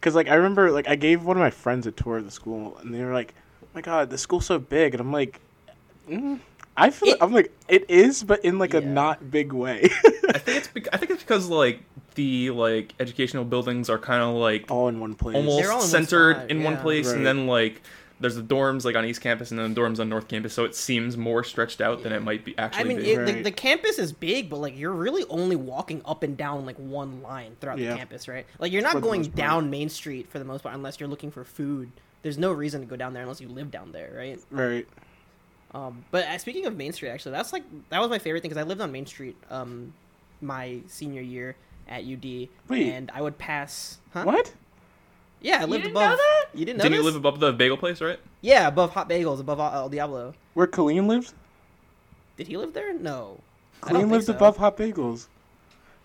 [0.00, 2.30] cause like I remember like I gave one of my friends a tour of the
[2.30, 5.38] school, and they were like, "Oh my god, the school's so big," and I'm like,
[6.08, 6.40] mm,
[6.78, 9.90] I feel It- I'm like it is, but in like a not big way.
[10.34, 11.80] I think it's bec- I think it's because like
[12.14, 15.36] the like educational buildings are kind of like all in one place.
[15.36, 17.16] almost They're all in one centered spot, in one place, Right.
[17.18, 17.82] and then like
[18.22, 20.64] there's the dorms like on East Campus and then the dorms on North Campus, so
[20.64, 22.80] it seems more stretched out than it might be actually.
[22.80, 23.10] I mean, be.
[23.12, 23.44] it, the, Right.
[23.44, 27.20] the campus is big, but like you're really only walking up and down like one
[27.22, 27.90] line throughout Yeah.
[27.92, 28.46] the campus, right?
[28.58, 31.30] Like you're not For going down Main Street for the most part, unless you're looking
[31.30, 31.90] for food.
[32.22, 34.40] There's no reason to go down there unless you live down there, right?
[34.50, 34.86] Right.
[35.74, 38.50] Um, but uh, speaking of Main Street, actually, that's like that was my favorite thing
[38.50, 39.92] because I lived on Main Street um,
[40.40, 41.56] my senior year
[41.88, 42.88] at UD, Wait.
[42.92, 43.98] and I would pass.
[44.12, 44.24] Huh?
[44.24, 44.52] What?
[45.42, 46.10] Yeah, I You lived didn't above.
[46.10, 46.44] know that?
[46.54, 46.88] You didn't know that.
[46.90, 47.14] Didn't you this?
[47.14, 48.18] live above the bagel place, right?
[48.40, 50.34] Yeah, above Hot Bagels, above El Diablo.
[50.54, 51.34] Where Colleen lives?
[52.36, 52.92] Did he live there?
[52.94, 53.40] No.
[53.80, 54.34] Colleen think lives so.
[54.34, 55.26] above Hot Bagels.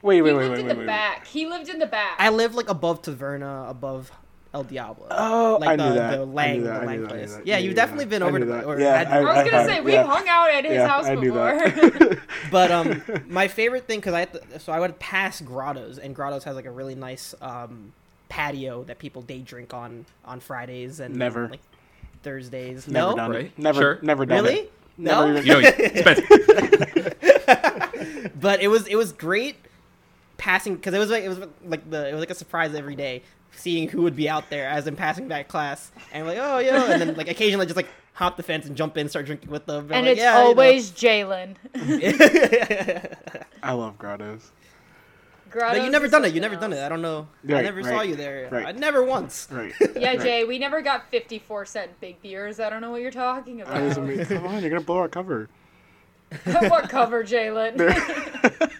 [0.01, 0.85] Wait, He wait, wait, He lived wait, in wait, the wait.
[0.87, 1.27] back.
[1.27, 2.15] He lived in the back.
[2.19, 4.11] I lived like above Taverna, above
[4.53, 5.07] El Diablo.
[5.11, 6.11] Oh, like I the, knew that.
[6.11, 6.79] the I Lang, knew that.
[6.79, 7.11] the Lang knew that.
[7.11, 7.33] I knew place.
[7.35, 7.45] that.
[7.47, 8.09] Yeah, Yeah, you've definitely yeah.
[8.09, 8.63] been over to that.
[8.65, 10.03] or Yeah, had- I- I was gonna say we've yeah.
[10.03, 11.37] hung out at his Yeah, house I knew before.
[11.59, 12.19] that.
[12.51, 16.15] but um, my favorite thing because I had to, so I would pass Grottos, and
[16.15, 17.93] Grottos has like a really nice um
[18.29, 21.47] patio that people day drink on on Fridays and Never.
[21.49, 21.61] like
[22.23, 22.87] Thursdays.
[22.87, 23.45] Never no, done Right.
[23.45, 23.57] it.
[23.57, 23.99] Never, Sure.
[24.01, 24.59] never done really?
[24.59, 24.71] it.
[24.97, 26.23] No, Never You know, Spencer.
[28.39, 29.55] but it was it was great
[30.37, 32.95] passing because it was like it was like the it was like a surprise every
[32.95, 36.57] day seeing who would be out there as I'm passing back class and like oh
[36.59, 39.49] yeah and then like occasionally just like hop the fence and jump in start drinking
[39.51, 41.55] with them and like, it's "Yeah, you know." always Jalen.
[43.63, 44.51] I love grottos.
[45.59, 47.83] But you never done it you never done it I don't know I Right, never
[47.83, 48.65] saw you there right.
[48.67, 49.73] I never once Right.
[49.95, 50.19] Yeah, right.
[50.19, 52.59] Jay, we never got 54 cent big beers.
[52.59, 54.09] I don't know what you're talking I was about.
[54.09, 54.37] amazing.
[54.37, 55.49] Come on, you're gonna blow our cover.
[56.43, 57.77] what cover, Jalen?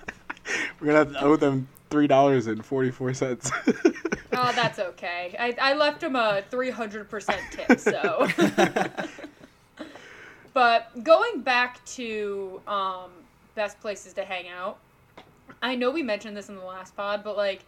[0.80, 3.50] We're gonna have to owe them three dollars and forty four cents.
[4.34, 5.36] oh, that's okay.
[5.40, 8.28] I, I left him a 300% tip, so.
[10.54, 13.10] but going back to um,
[13.56, 14.78] best places to hang out,
[15.62, 17.62] I know we mentioned this in the last pod, but like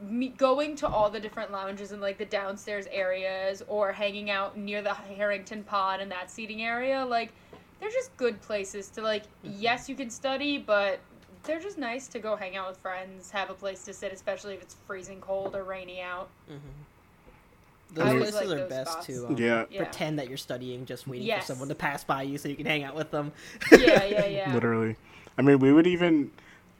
[0.00, 4.56] me going to all the different lounges in like the downstairs areas or hanging out
[4.58, 7.32] near the Harrington Pod and that seating area, like
[7.80, 9.22] they're just good places to like.
[9.42, 10.98] Yes, you can study, but
[11.44, 14.54] they're just nice to go hang out with friends, have a place to sit, especially
[14.54, 16.28] if it's freezing cold or rainy out.
[17.92, 19.06] those I always places like are those best spots.
[19.06, 19.84] to um, yeah, Yeah.
[19.84, 21.42] pretend that you're studying just waiting Yes.
[21.46, 23.30] for someone to pass by you so you can hang out with them
[23.70, 24.54] Yeah, yeah, yeah.
[24.54, 24.96] literally.
[25.38, 26.30] I mean, we would even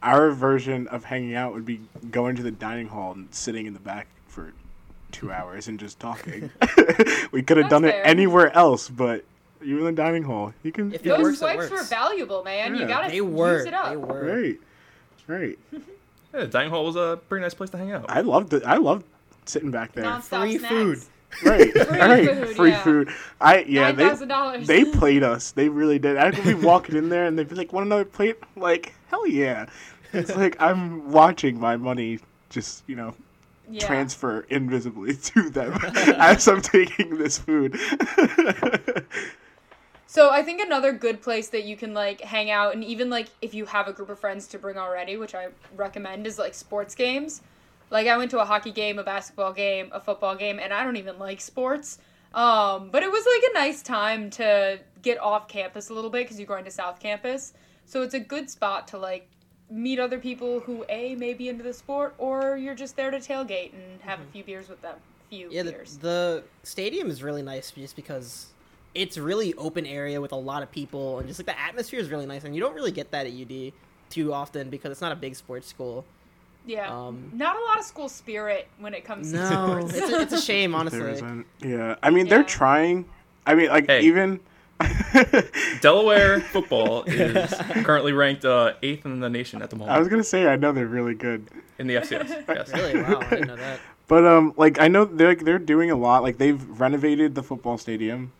[0.04, 3.72] our version of hanging out would be going to the dining hall and sitting in
[3.74, 4.52] the back for
[5.10, 6.50] two hours and just talking.
[7.32, 9.24] we could have That's done it anywhere else, but
[9.62, 10.52] you in the dining hall.
[10.62, 10.92] You can.
[10.92, 11.70] If Those works, it swipes works.
[11.70, 12.74] were valuable, man.
[12.74, 12.82] Yeah.
[12.82, 13.90] You gotta they use it up.
[13.90, 14.60] they were Right.
[15.26, 15.58] Right.
[16.34, 18.04] yeah, dining hall was a pretty nice place to hang out.
[18.10, 18.62] I loved it.
[18.64, 19.06] I loved
[19.46, 20.04] sitting back there.
[20.04, 20.74] Non-stop Free snacks.
[20.74, 21.02] food.
[21.42, 21.72] Right.
[21.88, 22.28] Free right.
[22.28, 22.82] food, Free yeah.
[22.82, 23.08] food.
[23.40, 23.82] I yeah.
[23.92, 25.52] Nine They thousand they played us.
[25.52, 26.18] They really did.
[26.18, 29.26] I could be walking in there and they'd be like, "Want another plate?" Like hell
[29.26, 29.66] yeah.
[30.14, 33.14] It's like I'm watching my money just you know
[33.68, 33.86] yeah.
[33.86, 35.78] transfer invisibly to them
[36.18, 37.78] as I'm taking this food.
[40.14, 43.26] So I think another good place that you can like hang out and even like
[43.42, 46.54] if you have a group of friends to bring already, which I recommend is like
[46.54, 47.42] sports games.
[47.90, 50.84] Like I went to a hockey game, a basketball game, a football game, and I
[50.84, 51.98] don't even like sports.
[52.32, 56.22] Um, but it was like a nice time to get off campus a little bit
[56.26, 57.52] because you're going to South Campus.
[57.84, 59.28] So it's a good spot to like
[59.74, 63.16] meet other people who a may be into the sport or you're just there to
[63.18, 64.94] tailgate and have a few beers with them.
[64.96, 68.46] A few Yeah, the, the stadium is really nice just because
[68.94, 72.08] it's really open area with a lot of people and just like the atmosphere is
[72.08, 73.72] really nice and you don't really get that at UD
[74.10, 76.04] too often because it's not a big sports school.
[76.64, 79.94] yeah, um, not a lot of school spirit when it comes to No, sports.
[79.98, 81.10] it's a, it's a shame There honestly.
[81.10, 81.46] isn't.
[81.64, 83.06] Yeah, I mean they're trying.
[83.44, 84.02] I mean, like Hey.
[84.02, 84.38] even.
[85.80, 87.52] Delaware football is
[87.84, 89.96] currently ranked uh, eighth in the nation at the moment.
[89.96, 91.46] I was gonna say I know they're really good,
[91.78, 92.44] in the FCS.
[92.54, 92.72] Yes.
[92.72, 93.00] Really?
[93.02, 93.80] Wow, I didn't know that.
[94.08, 96.22] but um, like I know they're they're doing a lot.
[96.22, 98.32] Like they've renovated the football stadium,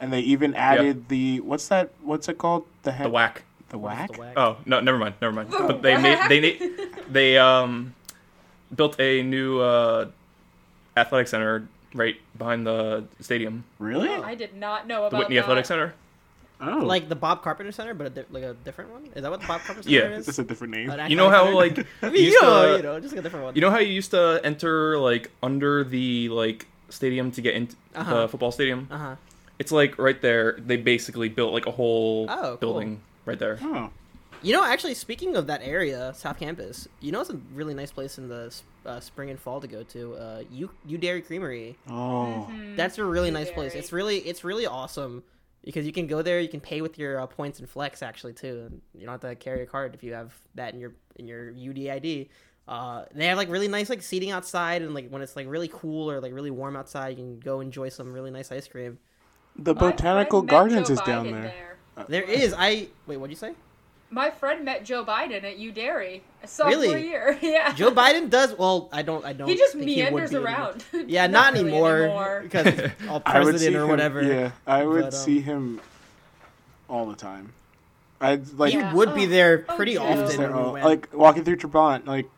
[0.00, 1.90] and they even added the what's that?
[2.02, 2.66] What's it called?
[2.82, 3.42] The head, The whack.
[3.70, 4.12] The whack.
[4.12, 4.34] the whack?
[4.36, 5.50] Oh no, never mind, never mind.
[5.50, 6.70] The But they made they
[7.08, 7.94] they um
[8.74, 10.08] built a new uh,
[10.96, 14.08] athletic center right behind the stadium, Really?
[14.08, 15.42] I did not know the about Whitney that.
[15.42, 15.94] Athletic Center.
[16.62, 19.06] Oh, Like the Bob Carpenter Center, but a di- like a different one.
[19.14, 20.00] Is that what the Bob Carpenter Yeah.
[20.02, 20.28] Center is?
[20.28, 20.92] it's a different name.
[21.08, 23.44] You know how like you used you know, to- you know, just like a different
[23.46, 23.54] one.
[23.54, 27.76] You know how you used to enter like under the like stadium to get into
[27.94, 28.22] Uh-huh.
[28.22, 28.88] the football stadium?
[28.90, 29.16] Uh huh.
[29.58, 30.56] It's like right there.
[30.58, 32.56] They basically built like a whole Oh, cool.
[32.58, 33.58] building right there.
[33.62, 33.90] Oh,
[34.42, 37.90] You know, actually, speaking of that area, South Campus, you know, it's a really nice
[37.90, 38.54] place in the
[38.86, 40.14] uh, spring and fall to go to.
[40.14, 41.76] Uh, U UDairy Creamery.
[41.90, 42.76] oh, Mhm.
[42.76, 43.74] That's a really nice place.
[43.74, 45.22] It's really it's really awesome
[45.62, 46.40] because you can go there.
[46.40, 49.34] You can pay with your uh, points and flex actually too, you don't have to
[49.34, 52.28] carry a card if you have that in your in your UDID.
[52.66, 55.68] Uh, they have like really nice like seating outside, and like when it's like really
[55.68, 58.98] cool or like really warm outside, you can go enjoy some really nice ice cream.
[59.56, 61.76] the botanical friend met gardens is down Biden there.
[62.08, 63.54] There is I wait, what'd you say?
[64.12, 67.08] My friend met Joe Biden at UDairy sophomore Really?
[67.08, 67.38] year.
[67.42, 67.72] Yeah.
[67.74, 68.88] Joe Biden does well.
[68.92, 69.24] I don't.
[69.24, 69.48] I don't.
[69.48, 70.46] He just think he would meanders anymore.
[70.52, 70.84] around.
[71.08, 74.22] Yeah, not, really anymore, because all I would see president or him, whatever.
[74.22, 75.80] Yeah, I would But, um, see him
[76.88, 77.52] all the time.
[78.20, 78.92] I'd like he Yeah.
[78.94, 80.02] would be Oh, there oh, pretty Joe.
[80.06, 80.40] He was often.
[80.40, 82.28] there when all- like walking through Trabant, like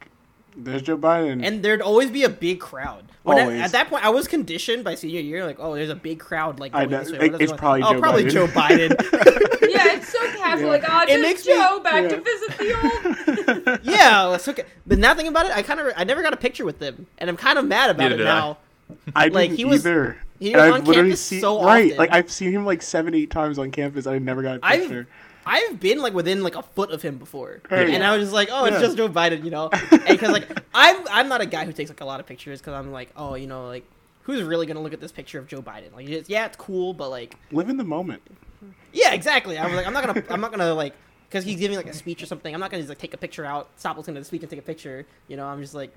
[0.57, 1.45] there's Joe Biden.
[1.45, 3.05] and there'd always be a big crowd.
[3.23, 5.95] When I- at that point, I was conditioned by senior year, like, oh, there's a
[5.95, 6.99] big crowd, like, I going know.
[7.05, 7.19] this way.
[7.27, 8.33] It- it's going- probably oh, Joe probably Biden.
[8.33, 8.91] Joe Biden.
[9.71, 10.67] yeah, it's so casual.
[10.67, 10.73] Yeah.
[10.73, 12.09] Like, oh, It just makes me- Joe back yeah.
[12.09, 13.81] to visit the old.
[13.85, 14.65] yeah, it's okay.
[14.87, 17.07] But now thinking about it, I kind of, I never got a picture with them,
[17.19, 18.39] and I'm kind of mad about Neither it did I.
[18.41, 18.59] now.
[19.17, 20.17] I like, didn't he was- either.
[20.41, 21.87] he And was I've literally campus seen- so right.
[21.87, 21.99] often.
[21.99, 24.07] Like I've seen him like seven, eight times on campus.
[24.09, 25.07] I never got a I've- picture.
[25.09, 25.32] I've
[25.81, 27.89] been like within like a foot of him before, Right.
[27.91, 29.69] and I was just like, oh, it's just Joe Biden, you know?
[29.91, 32.75] Because like I'm, I'm not a guy who takes like a lot of pictures because
[32.75, 33.85] I'm like, oh, you know, like
[34.23, 35.93] who's really gonna look at this picture of Joe Biden?
[35.95, 38.23] Like, it's, yeah, it's cool, but like, Live in the moment.
[38.93, 39.59] Yeah, exactly.
[39.59, 40.95] I was like, I'm not gonna, I'm not gonna like,
[41.29, 42.55] because he's giving like a speech or something.
[42.55, 44.51] I'm not gonna just like take a picture out, stop listening to the speech and
[44.51, 45.07] take a picture.
[45.29, 45.93] You know, I'm just like,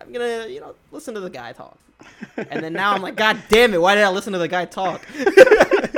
[0.00, 1.76] I'm gonna, you know, listen to the guy talk.
[2.36, 4.64] And then now I'm like, God damn it, why did I listen to the guy
[4.64, 5.04] talk?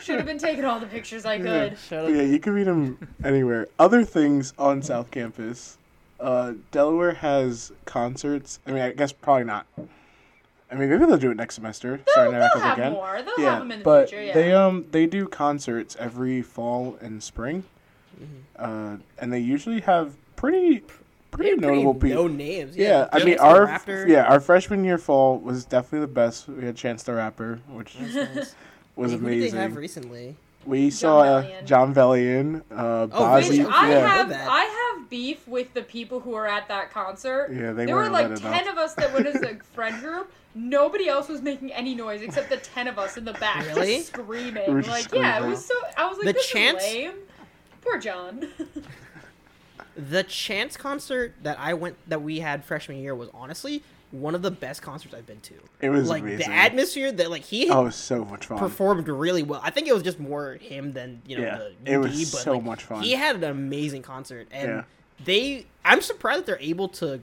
[0.00, 1.78] Should have been taking all the pictures I could.
[1.78, 2.10] Shut up.
[2.10, 3.68] Yeah, you can read them anywhere.
[3.78, 5.78] Other things on South Campus.
[6.20, 8.60] Uh, Delaware has concerts.
[8.66, 9.66] I mean, I guess probably not.
[9.76, 12.92] I mean, maybe they'll do it next semester, They'll, starting they'll back up have again.
[12.92, 13.22] more.
[13.22, 14.24] They'll have Yeah, them in the but future.
[14.24, 14.32] Yeah.
[14.34, 17.64] they um they do concerts every fall and spring,
[18.20, 18.64] Mm-hmm.
[18.64, 20.80] uh, and they usually have pretty
[21.30, 22.22] pretty Pretty notable no people.
[22.24, 22.76] No names.
[22.76, 26.48] Yeah, I mean our yeah our freshman year fall was definitely the best.
[26.48, 28.54] We had Chance the Rapper, which That's nice.
[28.96, 29.74] Was Wait, Who did they have amazing.
[29.80, 30.36] recently?
[30.66, 33.42] We saw uh, Jon Bellion, uh, Oh, Bazzi.
[33.50, 33.58] really?
[33.64, 34.08] Which I yeah.
[34.08, 34.32] have.
[34.32, 37.50] I have beef with the people who were at that concert.
[37.52, 38.72] Yeah, they there were weren't like ten enough.
[38.72, 40.32] of us that went as a friend group.
[40.54, 43.96] Nobody else was making any noise except the ten of us in the back, Really?
[43.96, 44.74] just screaming.
[44.74, 45.74] We just like, yeah, it was so.
[45.98, 47.12] I was like, The this chance- is lame.
[47.82, 48.46] Poor Jon.
[49.96, 53.82] The Chance concert that I went that we had freshman year was honestly
[54.14, 55.54] one of the best concerts I've been to.
[55.80, 56.48] It was like amazing.
[56.50, 58.58] the atmosphere that like he Oh, so much fun.
[58.58, 59.60] performed really well.
[59.62, 62.32] I think it was just more him than you know Yeah, the it UD, was
[62.32, 63.02] but, so like, much fun.
[63.02, 64.84] He had an amazing concert, and Yeah.
[65.24, 65.66] they.
[65.84, 67.20] I'm surprised that they're able to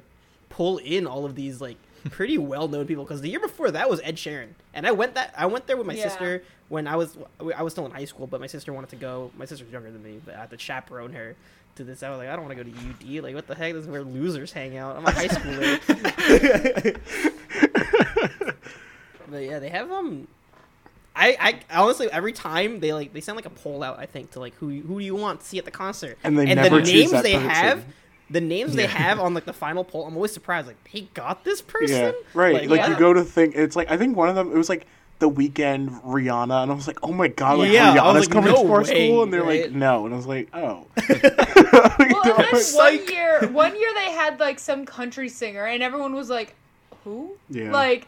[0.50, 1.78] pull in all of these like
[2.10, 5.16] pretty well known people because the year before that was Ed Sheeran, and I went
[5.16, 6.10] that I went there with my Yeah.
[6.10, 7.18] sister when I was
[7.56, 9.32] I was still in high school, but my sister wanted to go.
[9.38, 11.36] My sister's younger than me, but I had to chaperone her
[11.76, 12.04] to this.
[12.04, 12.78] I was like, I don't want to go to
[13.18, 13.24] UD.
[13.24, 13.74] Like, what the heck?
[13.74, 14.98] This is where losers hang out.
[14.98, 15.80] I'm a high schooler.
[19.30, 20.28] But yeah, they have um.
[21.16, 21.38] I,
[21.70, 24.40] I honestly every time they like they send like a poll out I think to
[24.40, 26.78] like who who do you want to see at the concert And they and never
[26.82, 27.50] the names that they person.
[27.50, 27.86] have
[28.32, 31.44] the names they have on like the final poll I'm always surprised like they got
[31.44, 32.70] this person Yeah, right.
[32.70, 32.90] Like, yeah.
[32.90, 34.88] you go to think it's like I think one of them it was like
[35.20, 38.26] the Weeknd Rihanna, and I was like, oh my god, like Yeah, I was Rihanna's
[38.26, 39.62] like, coming no to our way, school, and they're right?
[39.66, 40.88] like, no, and I was like, oh.
[41.10, 43.10] well, and then one Psych.
[43.12, 46.56] year, one year they had like some country singer, and everyone was like,
[47.04, 47.72] "Who?" Yeah.
[47.72, 48.08] Like,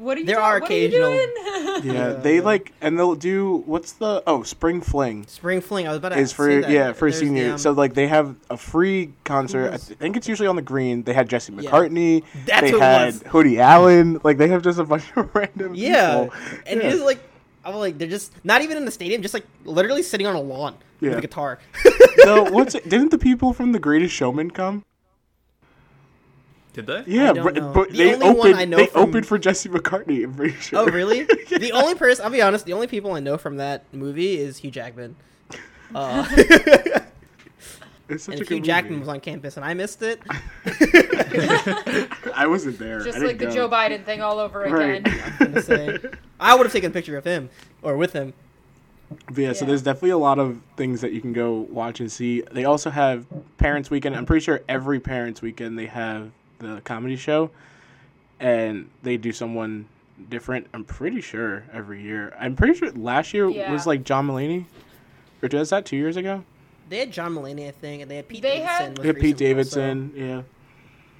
[0.00, 0.26] What are you?
[0.26, 1.34] There ta- are what are you occasional- doing?
[1.84, 5.86] Yeah, Yeah, they like, and they'll do what's the oh spring fling Spring Fling.
[5.86, 6.70] I was about to is say for that.
[6.70, 7.52] yeah for There's the, senior.
[7.52, 9.72] um, so like they have a free concert.
[9.72, 11.02] I think it's usually on the green.
[11.04, 11.70] They had Jesse Yeah.
[11.70, 12.24] McCartney.
[12.46, 13.22] That's they who it had was.
[13.28, 14.20] Hoodie Allen.
[14.24, 16.38] Like they have just a bunch of random yeah, people.
[16.66, 16.86] and Yeah.
[16.88, 17.20] it is like
[17.64, 20.40] I'm like they're just not even in the stadium, just like literally sitting on a
[20.40, 21.10] lawn Yeah.
[21.10, 21.58] with a guitar.
[22.24, 24.84] so what's it, didn't the people from The Greatest Showman come?
[26.72, 27.02] Did they?
[27.06, 27.72] Yeah, but, know.
[27.72, 28.54] but The they only one opened.
[28.56, 30.22] I know they from- opened for Jesse McCartney.
[30.24, 30.78] I'm pretty sure.
[30.80, 31.24] oh really?
[31.50, 34.58] The only person I'll be honest, the only people I know from that movie is
[34.58, 35.16] Hugh Jackman.
[35.94, 36.24] Uh,
[38.08, 39.00] It's such and a Hugh good Jackman movie.
[39.00, 40.20] was on campus, and I missed it.
[42.34, 43.00] I wasn't there.
[43.00, 43.52] I Just didn't like the go.
[43.52, 44.98] Joe Biden thing all over Right.
[45.06, 45.22] again.
[45.40, 45.98] I'm gonna say
[46.38, 47.50] I would have taken a picture of him
[47.82, 48.32] or with him.
[49.26, 52.10] But yeah, so there's definitely a lot of things that you can go watch and
[52.10, 52.42] see.
[52.52, 53.26] They also have
[53.58, 54.14] Parents Weekend.
[54.16, 56.30] I'm pretty sure every Parents Weekend they have
[56.60, 57.50] the comedy show,
[58.38, 59.86] and they do someone
[60.28, 60.66] different.
[60.72, 62.34] I'm pretty sure every year.
[62.38, 63.72] I'm pretty sure last year Yeah.
[63.72, 64.66] was like John Mulaney,
[65.42, 66.44] or was that two years ago?
[66.88, 68.76] They had John Mulaney, I think, and they had Pete They Davidson.
[68.76, 70.12] had- most Yeah, Pete recently Davidson.
[70.16, 70.42] Yeah.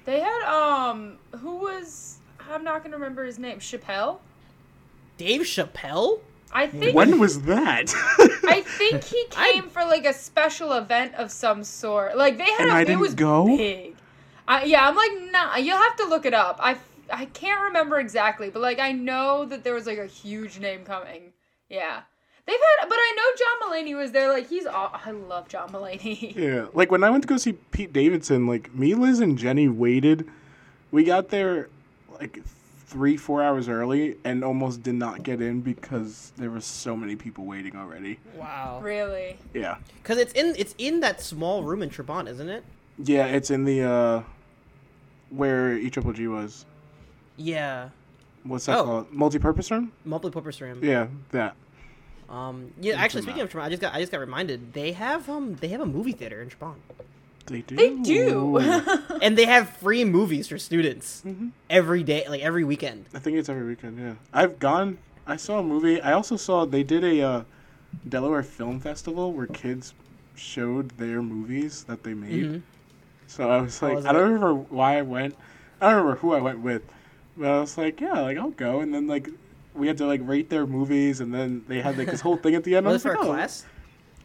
[0.05, 2.17] They had um, who was?
[2.51, 3.59] I'm not gonna remember his name.
[3.59, 4.17] Chappelle.
[5.17, 6.19] Dave Chappelle.
[6.53, 6.93] I think.
[6.95, 7.93] When was that?
[8.45, 12.17] I think he I- came for like a special event of some sort.
[12.17, 13.45] Like they had And a, I it didn't was go?
[13.45, 13.95] big.
[14.47, 15.55] I, yeah, I'm like, nah.
[15.57, 16.59] You'll have to look it up.
[16.61, 16.77] I
[17.11, 20.83] I can't remember exactly, but like I know that there was like a huge name
[20.85, 21.33] coming.
[21.69, 22.01] Yeah,
[22.45, 24.29] they've had, but I know John Mulaney was there.
[24.29, 26.35] Like he's, aw- I love John Mulaney.
[26.35, 29.67] Yeah, like when I went to go see Pete Davidson, like me, Liz, and Jenny
[29.67, 30.27] waited.
[30.91, 31.69] We got there
[32.19, 32.41] like
[32.87, 37.15] three, four hours early, and almost did not get in because there was so many
[37.15, 38.19] people waiting already.
[38.35, 38.81] Wow.
[38.83, 39.37] really?
[39.53, 42.65] Yeah, Because it's in it's in that small room in Trabant, isn't it?
[43.03, 44.23] Yeah, it's in the uh
[45.29, 46.65] where E Triple G was.
[47.37, 47.89] Yeah.
[48.43, 48.83] What's that Oh.
[48.83, 49.13] called?
[49.13, 49.91] Multi-purpose room?
[50.03, 50.79] Multi-purpose room.
[50.83, 51.55] Yeah, that.
[52.29, 52.71] Um.
[52.79, 52.93] Yeah.
[52.93, 53.45] Into Actually, speaking that.
[53.45, 55.85] of Trabant, I just got I just got reminded they have um they have a
[55.85, 56.75] movie theater in Trabant,
[57.47, 57.75] They do.
[57.75, 58.57] They do.
[59.21, 61.49] and they have free movies for students Mm-hmm.
[61.69, 63.05] every day, like every weekend.
[63.13, 63.99] I think it's every weekend.
[63.99, 64.97] Yeah, I've gone.
[65.27, 66.01] I saw a movie.
[66.01, 67.43] I also saw they did a uh,
[68.07, 69.93] Delaware Film Festival where kids
[70.35, 72.43] showed their movies that they made.
[72.45, 72.61] Mhm.
[73.31, 74.33] So I was like, was I don't it?
[74.33, 75.37] remember why I went.
[75.79, 76.81] I don't remember who I went with,
[77.37, 78.81] but I was like, yeah, like I'll go.
[78.81, 79.29] And then like
[79.73, 82.55] we had to like rate their movies, and then they had like this whole thing
[82.55, 82.85] at the end.
[82.85, 83.65] Was was it for like, a oh, class?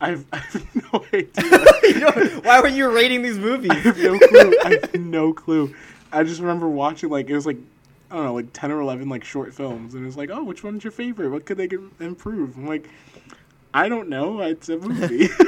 [0.01, 2.41] I have, I have no idea.
[2.43, 3.71] Why were you rating these movies?
[3.71, 4.59] I have no clue.
[4.65, 5.75] I have no clue.
[6.11, 7.59] I just remember watching like it was like
[8.11, 10.43] I don't know, like ten or eleven like short films, and it was like, oh,
[10.43, 11.31] which one's your favorite?
[11.31, 11.69] What could they
[12.01, 12.57] improve?
[12.57, 12.89] I'm like,
[13.77, 14.41] I don't know.
[14.41, 15.29] It's a movie.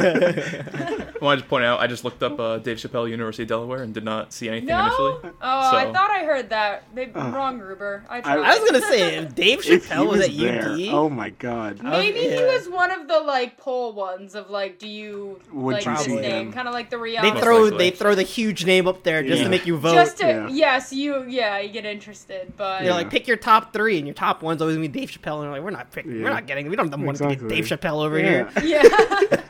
[0.00, 3.48] I wanted to just point out, I just looked up uh, Dave Chappelle, University of
[3.48, 4.86] Delaware, and did not see anything No.
[4.86, 5.32] initially.
[5.42, 6.84] Oh, I thought I heard that.
[6.94, 7.34] They Ugh.
[7.34, 8.04] wrong, Gruber.
[8.08, 10.70] I, I- I was gonna say if Dave if he Chappelle was, was at there,
[10.72, 10.80] UD.
[10.90, 11.82] oh my god.
[11.82, 12.46] Maybe he yeah.
[12.46, 16.04] was one of the like poll ones of like, do you Would like you this
[16.04, 16.52] see name?
[16.52, 17.34] Kind of like the reality.
[17.34, 19.44] they throw they throw the huge name up there just Yeah.
[19.44, 19.94] to make you vote.
[19.94, 20.48] just to Yeah.
[20.48, 24.14] yes, you yeah, you get interested, but They're like, pick your top three, and your
[24.14, 25.36] top one's always gonna be Dave Chappelle.
[25.36, 27.28] And they're like, we're not picking, we're not getting, we don't have the money to
[27.36, 28.50] get Dave Chappelle over Yeah.
[28.60, 28.82] here.
[28.82, 29.42] yeah.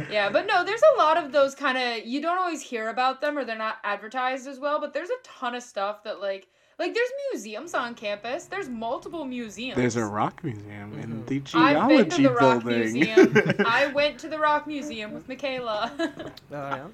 [0.10, 3.20] yeah, but no, there's a lot of those kind of you don't always hear about
[3.20, 6.48] them or they're not advertised as well, but there's a ton of stuff that like
[6.78, 8.44] like there's museums on campus.
[8.44, 9.76] There's multiple museums.
[9.76, 11.26] There's a rock museum in mm-hmm.
[11.26, 12.92] the I've been to geology the Rock building.
[12.92, 13.54] Museum.
[13.66, 15.90] I went to the Rock Museum with Michaela.
[15.98, 16.86] Oh, yeah.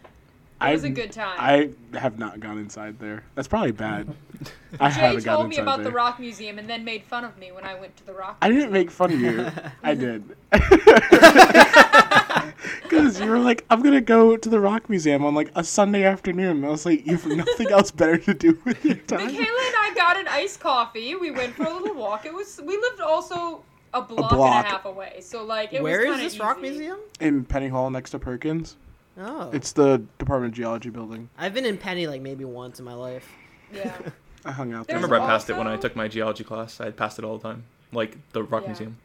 [0.62, 1.36] It was a I've- good time.
[1.38, 3.22] I have not gone inside there.
[3.34, 4.14] That's probably bad.
[4.80, 5.84] I Jay haven't gone told me about there.
[5.86, 8.38] the Rock Museum and then made fun of me when I went to the Rock.
[8.40, 9.50] I didn't make fun of you.
[9.82, 10.24] I did.
[12.82, 16.04] Because you were like, I'm gonna go to the Rock Museum on like a Sunday
[16.04, 16.64] afternoon.
[16.64, 19.26] I was like, you have nothing else better to do with your time.
[19.26, 21.14] Michaela and I got an iced coffee.
[21.14, 22.26] We went for a little walk.
[22.26, 23.62] It was we lived also
[23.94, 24.56] a block, block.
[24.56, 26.60] and a half away, so like it Where was is kinda Where is this rock
[26.60, 26.98] museum?
[27.20, 28.76] In Penny Hall next to Perkins.
[29.18, 31.28] Oh, It's the Department of Geology building.
[31.38, 33.30] I've been in Penny like maybe once in my life.
[33.72, 33.96] Yeah.
[34.44, 34.84] I hung out I there.
[34.98, 36.80] There's remember I passed it when I took my geology class.
[36.80, 38.68] I passed it all the time, like the Rock Yeah.
[38.68, 38.98] Museum.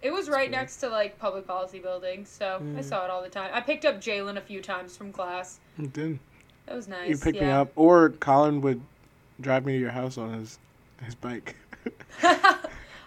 [0.00, 2.84] It was right next to like public policy building, so I Mm.
[2.84, 3.50] saw it all the time.
[3.52, 5.58] I picked up Jalen a few times from class.
[5.76, 6.18] You did.
[6.66, 7.08] That was nice.
[7.08, 8.80] You picked me up, or Colin would
[9.40, 10.58] drive me to your house on his
[11.04, 11.54] his bike.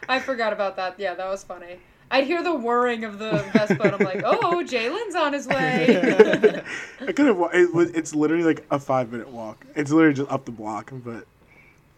[0.10, 0.96] I forgot about that.
[1.00, 1.80] Yeah, that was funny.
[2.12, 6.62] I'd hear the whirring of the Vespa, and I'm like, "Oh, Jalen's on his way."
[7.08, 7.40] I could have.
[7.54, 7.90] It was.
[7.92, 9.66] It's literally like a five minute walk.
[9.76, 11.26] It's literally just up the block, but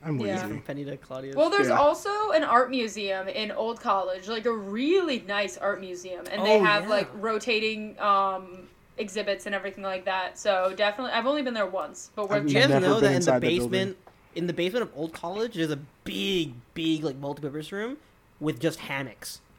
[0.06, 0.36] I'm Yeah.
[0.36, 0.48] lazy.
[0.48, 1.36] From Penny to Claudius.
[1.36, 1.80] well, there's Yeah.
[1.80, 6.60] also an art museum in Old College, like a really nice art museum, and they
[6.60, 6.90] Oh, have yeah.
[6.90, 10.38] like rotating um exhibits and everything like that.
[10.38, 13.08] So definitely, I've only been there once, but we're I've Do you guys know that
[13.08, 13.98] in the inside the basement
[14.36, 17.98] in the basement of Old College, there's a big, big like multi-purpose room
[18.40, 19.53] with just hammocks, What?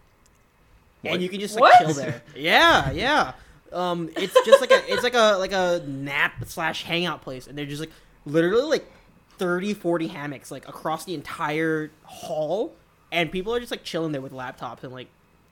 [1.07, 1.79] And you can just like What?
[1.85, 2.23] chill there.
[2.37, 3.33] Yeah, yeah.
[3.73, 7.57] Um, it's just like a it's like a like a nap slash hangout place, and
[7.59, 7.91] they're just like
[8.25, 8.93] literally like
[9.39, 12.73] 30, 40 hammocks like across the entire hall,
[13.11, 15.09] and people are just like chilling there with laptops and like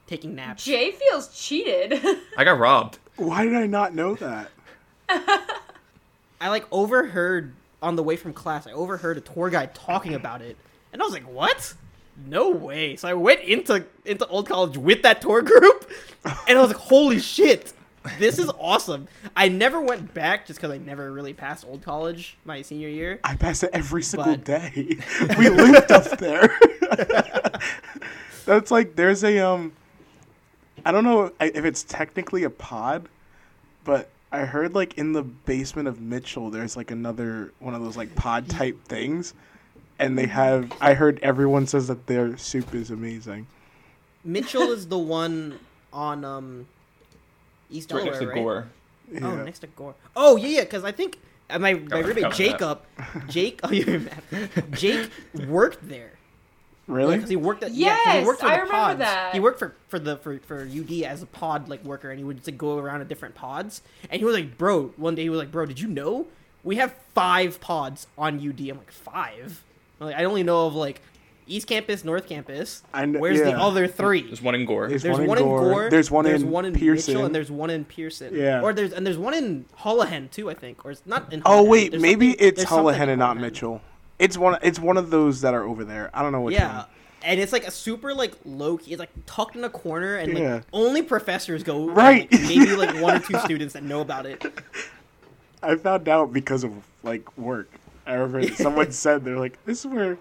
[0.06, 0.64] taking naps.
[0.64, 1.94] Jay feels cheated.
[2.38, 2.98] I got robbed.
[3.16, 4.48] Why did I not know that?
[5.08, 8.66] I like overheard on the way from class.
[8.66, 10.56] I overheard a tour guide talking about it,
[10.92, 11.74] and I was like, "What?
[12.26, 15.90] No way!" So I went into into Old College with that tour group,
[16.48, 17.72] and I was like, "Holy shit,
[18.18, 22.36] this is awesome!" I never went back just because I never really passed Old College
[22.44, 23.20] my senior year.
[23.24, 24.98] I pass it every single But- day.
[25.38, 26.58] we lived up there.
[28.44, 29.72] That's like there's a um.
[30.84, 33.08] I don't know if it's technically a pod,
[33.84, 37.96] but I heard like in the basement of Mitchell, there's like another one of those
[37.96, 39.34] like pod type things,
[40.02, 40.70] and they have.
[40.80, 43.46] I heard everyone says that their soup is amazing.
[44.24, 45.58] Mitchell is the one
[45.92, 46.66] on um
[47.70, 48.34] East Right Delaware, next to right?
[48.34, 48.66] Gore.
[49.22, 49.42] Oh, Yeah.
[49.44, 49.94] next to Gore.
[50.16, 50.60] Oh yeah, yeah.
[50.60, 51.18] Because I think
[51.50, 52.34] uh, my my Got- roommate got.
[52.34, 52.80] Jacob,
[53.28, 53.60] Jake.
[53.64, 54.10] Oh, you remember?
[54.72, 55.10] Jake
[55.48, 56.10] worked there.
[56.88, 57.14] Really?
[57.16, 58.98] because he worked at yeah, 'cause Yes, he worked for I the remember pods.
[58.98, 59.30] that.
[59.34, 62.24] He worked for for the for, for UD as a pod like worker, and he
[62.24, 63.82] would just like, go around to different pods.
[64.10, 66.26] And he was like, "Bro," one day he was like, "Bro, did you know
[66.64, 69.62] we have five pods on UD?" I'm like, five?
[70.02, 71.00] I'm like, I only know of like
[71.46, 72.82] East Campus, North Campus.
[72.92, 74.22] I kn- Where's the other three?
[74.22, 74.88] There's one in Gore.
[74.88, 75.60] There's There's one in one in Gore.
[75.60, 75.90] Gore.
[75.90, 77.14] There's one there's in one in Pearson.
[77.14, 78.34] Mitchell, and there's one in Pearson.
[78.34, 78.60] Yeah.
[78.62, 80.84] Or there's and there's one in Holohan too, I think.
[80.84, 81.42] Or it's not in.
[81.46, 83.40] Oh wait, There's maybe it's there's something Hullihen in and not Holohan.
[83.40, 83.80] Mitchell.
[84.18, 84.58] It's one.
[84.62, 86.10] It's one of those that are over there.
[86.14, 86.78] I don't know which Yeah.
[86.78, 86.86] one.
[87.24, 88.92] And it's like a super like low key.
[88.92, 90.60] It's like tucked in a corner, and like Yeah.
[90.72, 91.88] only professors go.
[91.88, 92.30] and, Right.
[92.32, 94.44] like, maybe like one or two students that know about it.
[95.62, 96.72] I found out because of
[97.04, 97.68] like work.
[98.06, 100.18] I remember someone said they're like, "This is where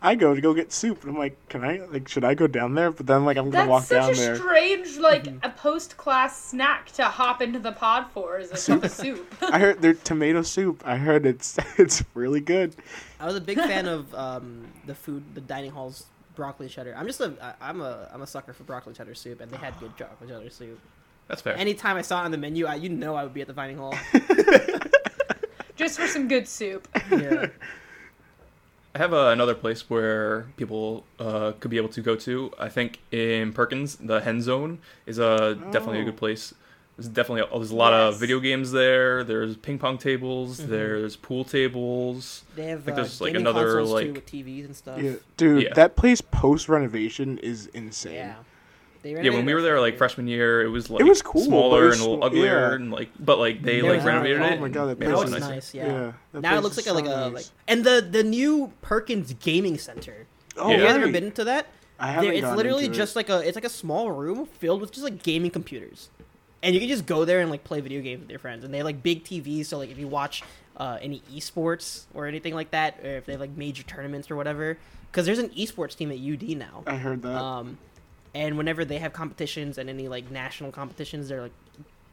[0.00, 1.80] I go to go get soup," and I'm like, "Can I?
[1.90, 4.10] Like, should I go down there?" But then like I'm gonna That's walk such down
[4.10, 4.36] a there.
[4.36, 8.90] strange, like, a post-class snack to hop into the pod for is a cup of
[9.02, 9.34] soup.
[9.42, 10.82] I heard their tomato soup.
[10.86, 12.74] I heard it's it's really good.
[13.20, 16.06] I was a big fan of um, the food, the dining hall's
[16.36, 16.94] broccoli cheddar.
[16.96, 19.78] I'm just a I'm a I'm a sucker for broccoli cheddar soup, and they had
[19.80, 20.78] good broccoli cheddar soup.
[21.26, 21.54] That's fair.
[21.58, 23.52] Anytime I saw it on the menu, I, you know I would be at the
[23.52, 23.94] dining hall.
[25.78, 26.86] Just for some good soup.
[27.10, 27.46] Yeah.
[28.94, 32.52] I have uh, another place where people uh, could be able to go to.
[32.58, 36.06] I think in Perkins, the Hen Zone is a definitely a Oh.
[36.06, 36.52] good place.
[36.96, 39.22] There's definitely a, there's a lot of video games there.
[39.22, 40.58] There's ping pong tables.
[40.58, 40.70] Mm-hmm.
[40.72, 42.42] There's pool tables.
[42.56, 45.00] They have think uh, there's, like, another, like- too with TVs and stuff.
[45.00, 45.74] Yeah, dude, Yeah.
[45.74, 48.14] that place post renovation is insane.
[48.14, 48.34] Yeah.
[49.14, 51.34] They Yeah, when we were there like freshman year, it was like it was cool,
[51.34, 52.74] but it smaller was and a little uglier, yeah.
[52.74, 54.58] and like, but like they Yeah, like renovated it.
[54.58, 55.48] Oh my God, that it place it's nicer.
[55.48, 55.86] nice, yeah.
[55.86, 58.22] Yeah, that now it looks is like a, like so a like, and the the
[58.24, 60.26] new Perkins Gaming Center.
[60.56, 60.72] Oh, Yeah.
[60.72, 61.12] Have you guys ever right.
[61.12, 61.66] been to that?
[62.00, 62.98] I haven't it's literally into it.
[62.98, 66.10] just like a it's like a small room filled with just like gaming computers,
[66.62, 68.64] and you can just go there and like play video games with your friends.
[68.64, 70.42] And they have like big TVs, so like if you watch
[70.76, 74.36] uh, any esports or anything like that, or if they have like major tournaments or
[74.36, 74.78] whatever,
[75.10, 76.84] because there's an esports team at UD now.
[76.86, 77.36] I heard that.
[77.36, 77.78] Um,
[78.38, 81.52] and whenever they have competitions and any like national competitions, they're like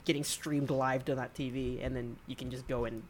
[0.05, 3.03] getting streamed live to that TV, and then you can just go and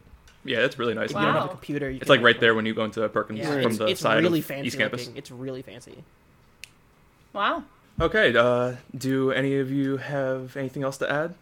[0.44, 1.12] Yeah, it's really nice.
[1.12, 2.84] if you don't have a computer, you It's can, like right there when you go
[2.84, 5.02] into Perkins Yeah, from it's, the it's side really of fancy East Campus.
[5.06, 5.18] looking.
[5.18, 6.04] It's really fancy.
[7.34, 7.64] Wow.
[8.00, 11.36] Okay, uh, do any of you have anything else to add?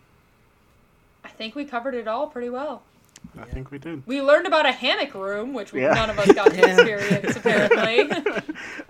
[1.24, 2.84] I think we covered it all pretty well.
[3.39, 4.05] I think we did.
[4.05, 5.93] We learned about a hammock room, which we, Yeah.
[5.93, 8.09] none of us got to experience, apparently.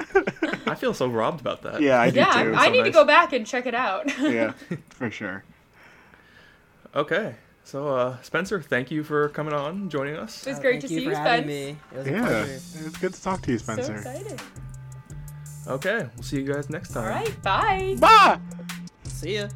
[0.84, 1.82] I feel so robbed about that.
[1.82, 2.54] Yeah, I do yeah, too.
[2.54, 4.12] I, I so need to go back and check it out.
[4.20, 4.52] yeah,
[4.90, 5.44] for sure.
[6.96, 10.46] Okay, so uh, Spencer, thank you for coming on, joining us.
[10.46, 11.48] It was Uh, great thank to see you, having Spence.
[11.48, 11.78] me.
[11.94, 13.84] It was Yeah, it's good to talk to you, Spencer.
[13.96, 14.20] so Spencer.
[14.20, 14.40] exciting.
[15.68, 17.04] Okay, we'll see you guys next time.
[17.04, 17.96] All right, bye.
[18.00, 18.40] Bye.
[19.06, 19.48] See ya.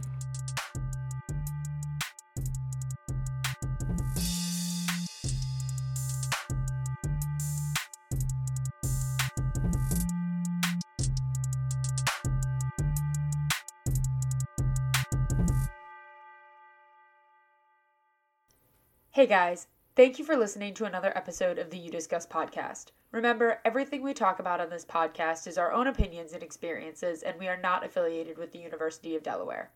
[19.18, 19.65] Hey guys,
[19.95, 22.91] thank you for listening to another episode of the UDiscuss podcast.
[23.11, 27.39] Remember, everything we talk about on this podcast is our own opinions and experiences, and
[27.39, 29.72] we are not affiliated with the University of Delaware.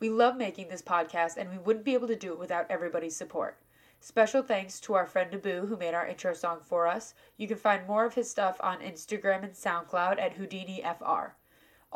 [0.00, 3.14] We love making this podcast, and we wouldn't be able to do it without everybody's
[3.14, 3.58] support.
[4.00, 7.12] Special thanks to our friend Abu who made our intro song for us.
[7.36, 11.32] You can find more of his stuff on Instagram and SoundCloud at HoudiniFR.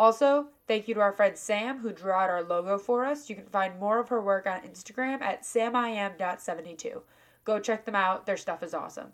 [0.01, 3.29] Also, thank you to our friend Sam who drew out our logo for us.
[3.29, 7.03] You can find more of her work on Instagram at samim.72.
[7.45, 9.13] Go check them out, their stuff is awesome.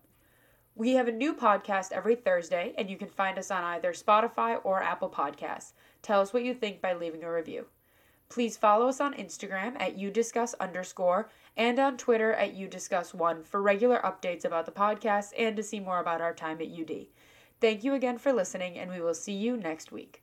[0.76, 4.60] We have a new podcast every Thursday, and you can find us on either Spotify
[4.62, 5.72] or Apple Podcasts.
[6.02, 7.66] Tell us what you think by leaving a review.
[8.28, 13.98] Please follow us on Instagram at udiscuss underscore and on Twitter at udiscuss1 for regular
[14.04, 17.06] updates about the podcast and to see more about our time at UD.
[17.60, 20.22] Thank you again for listening, and we will see you next week.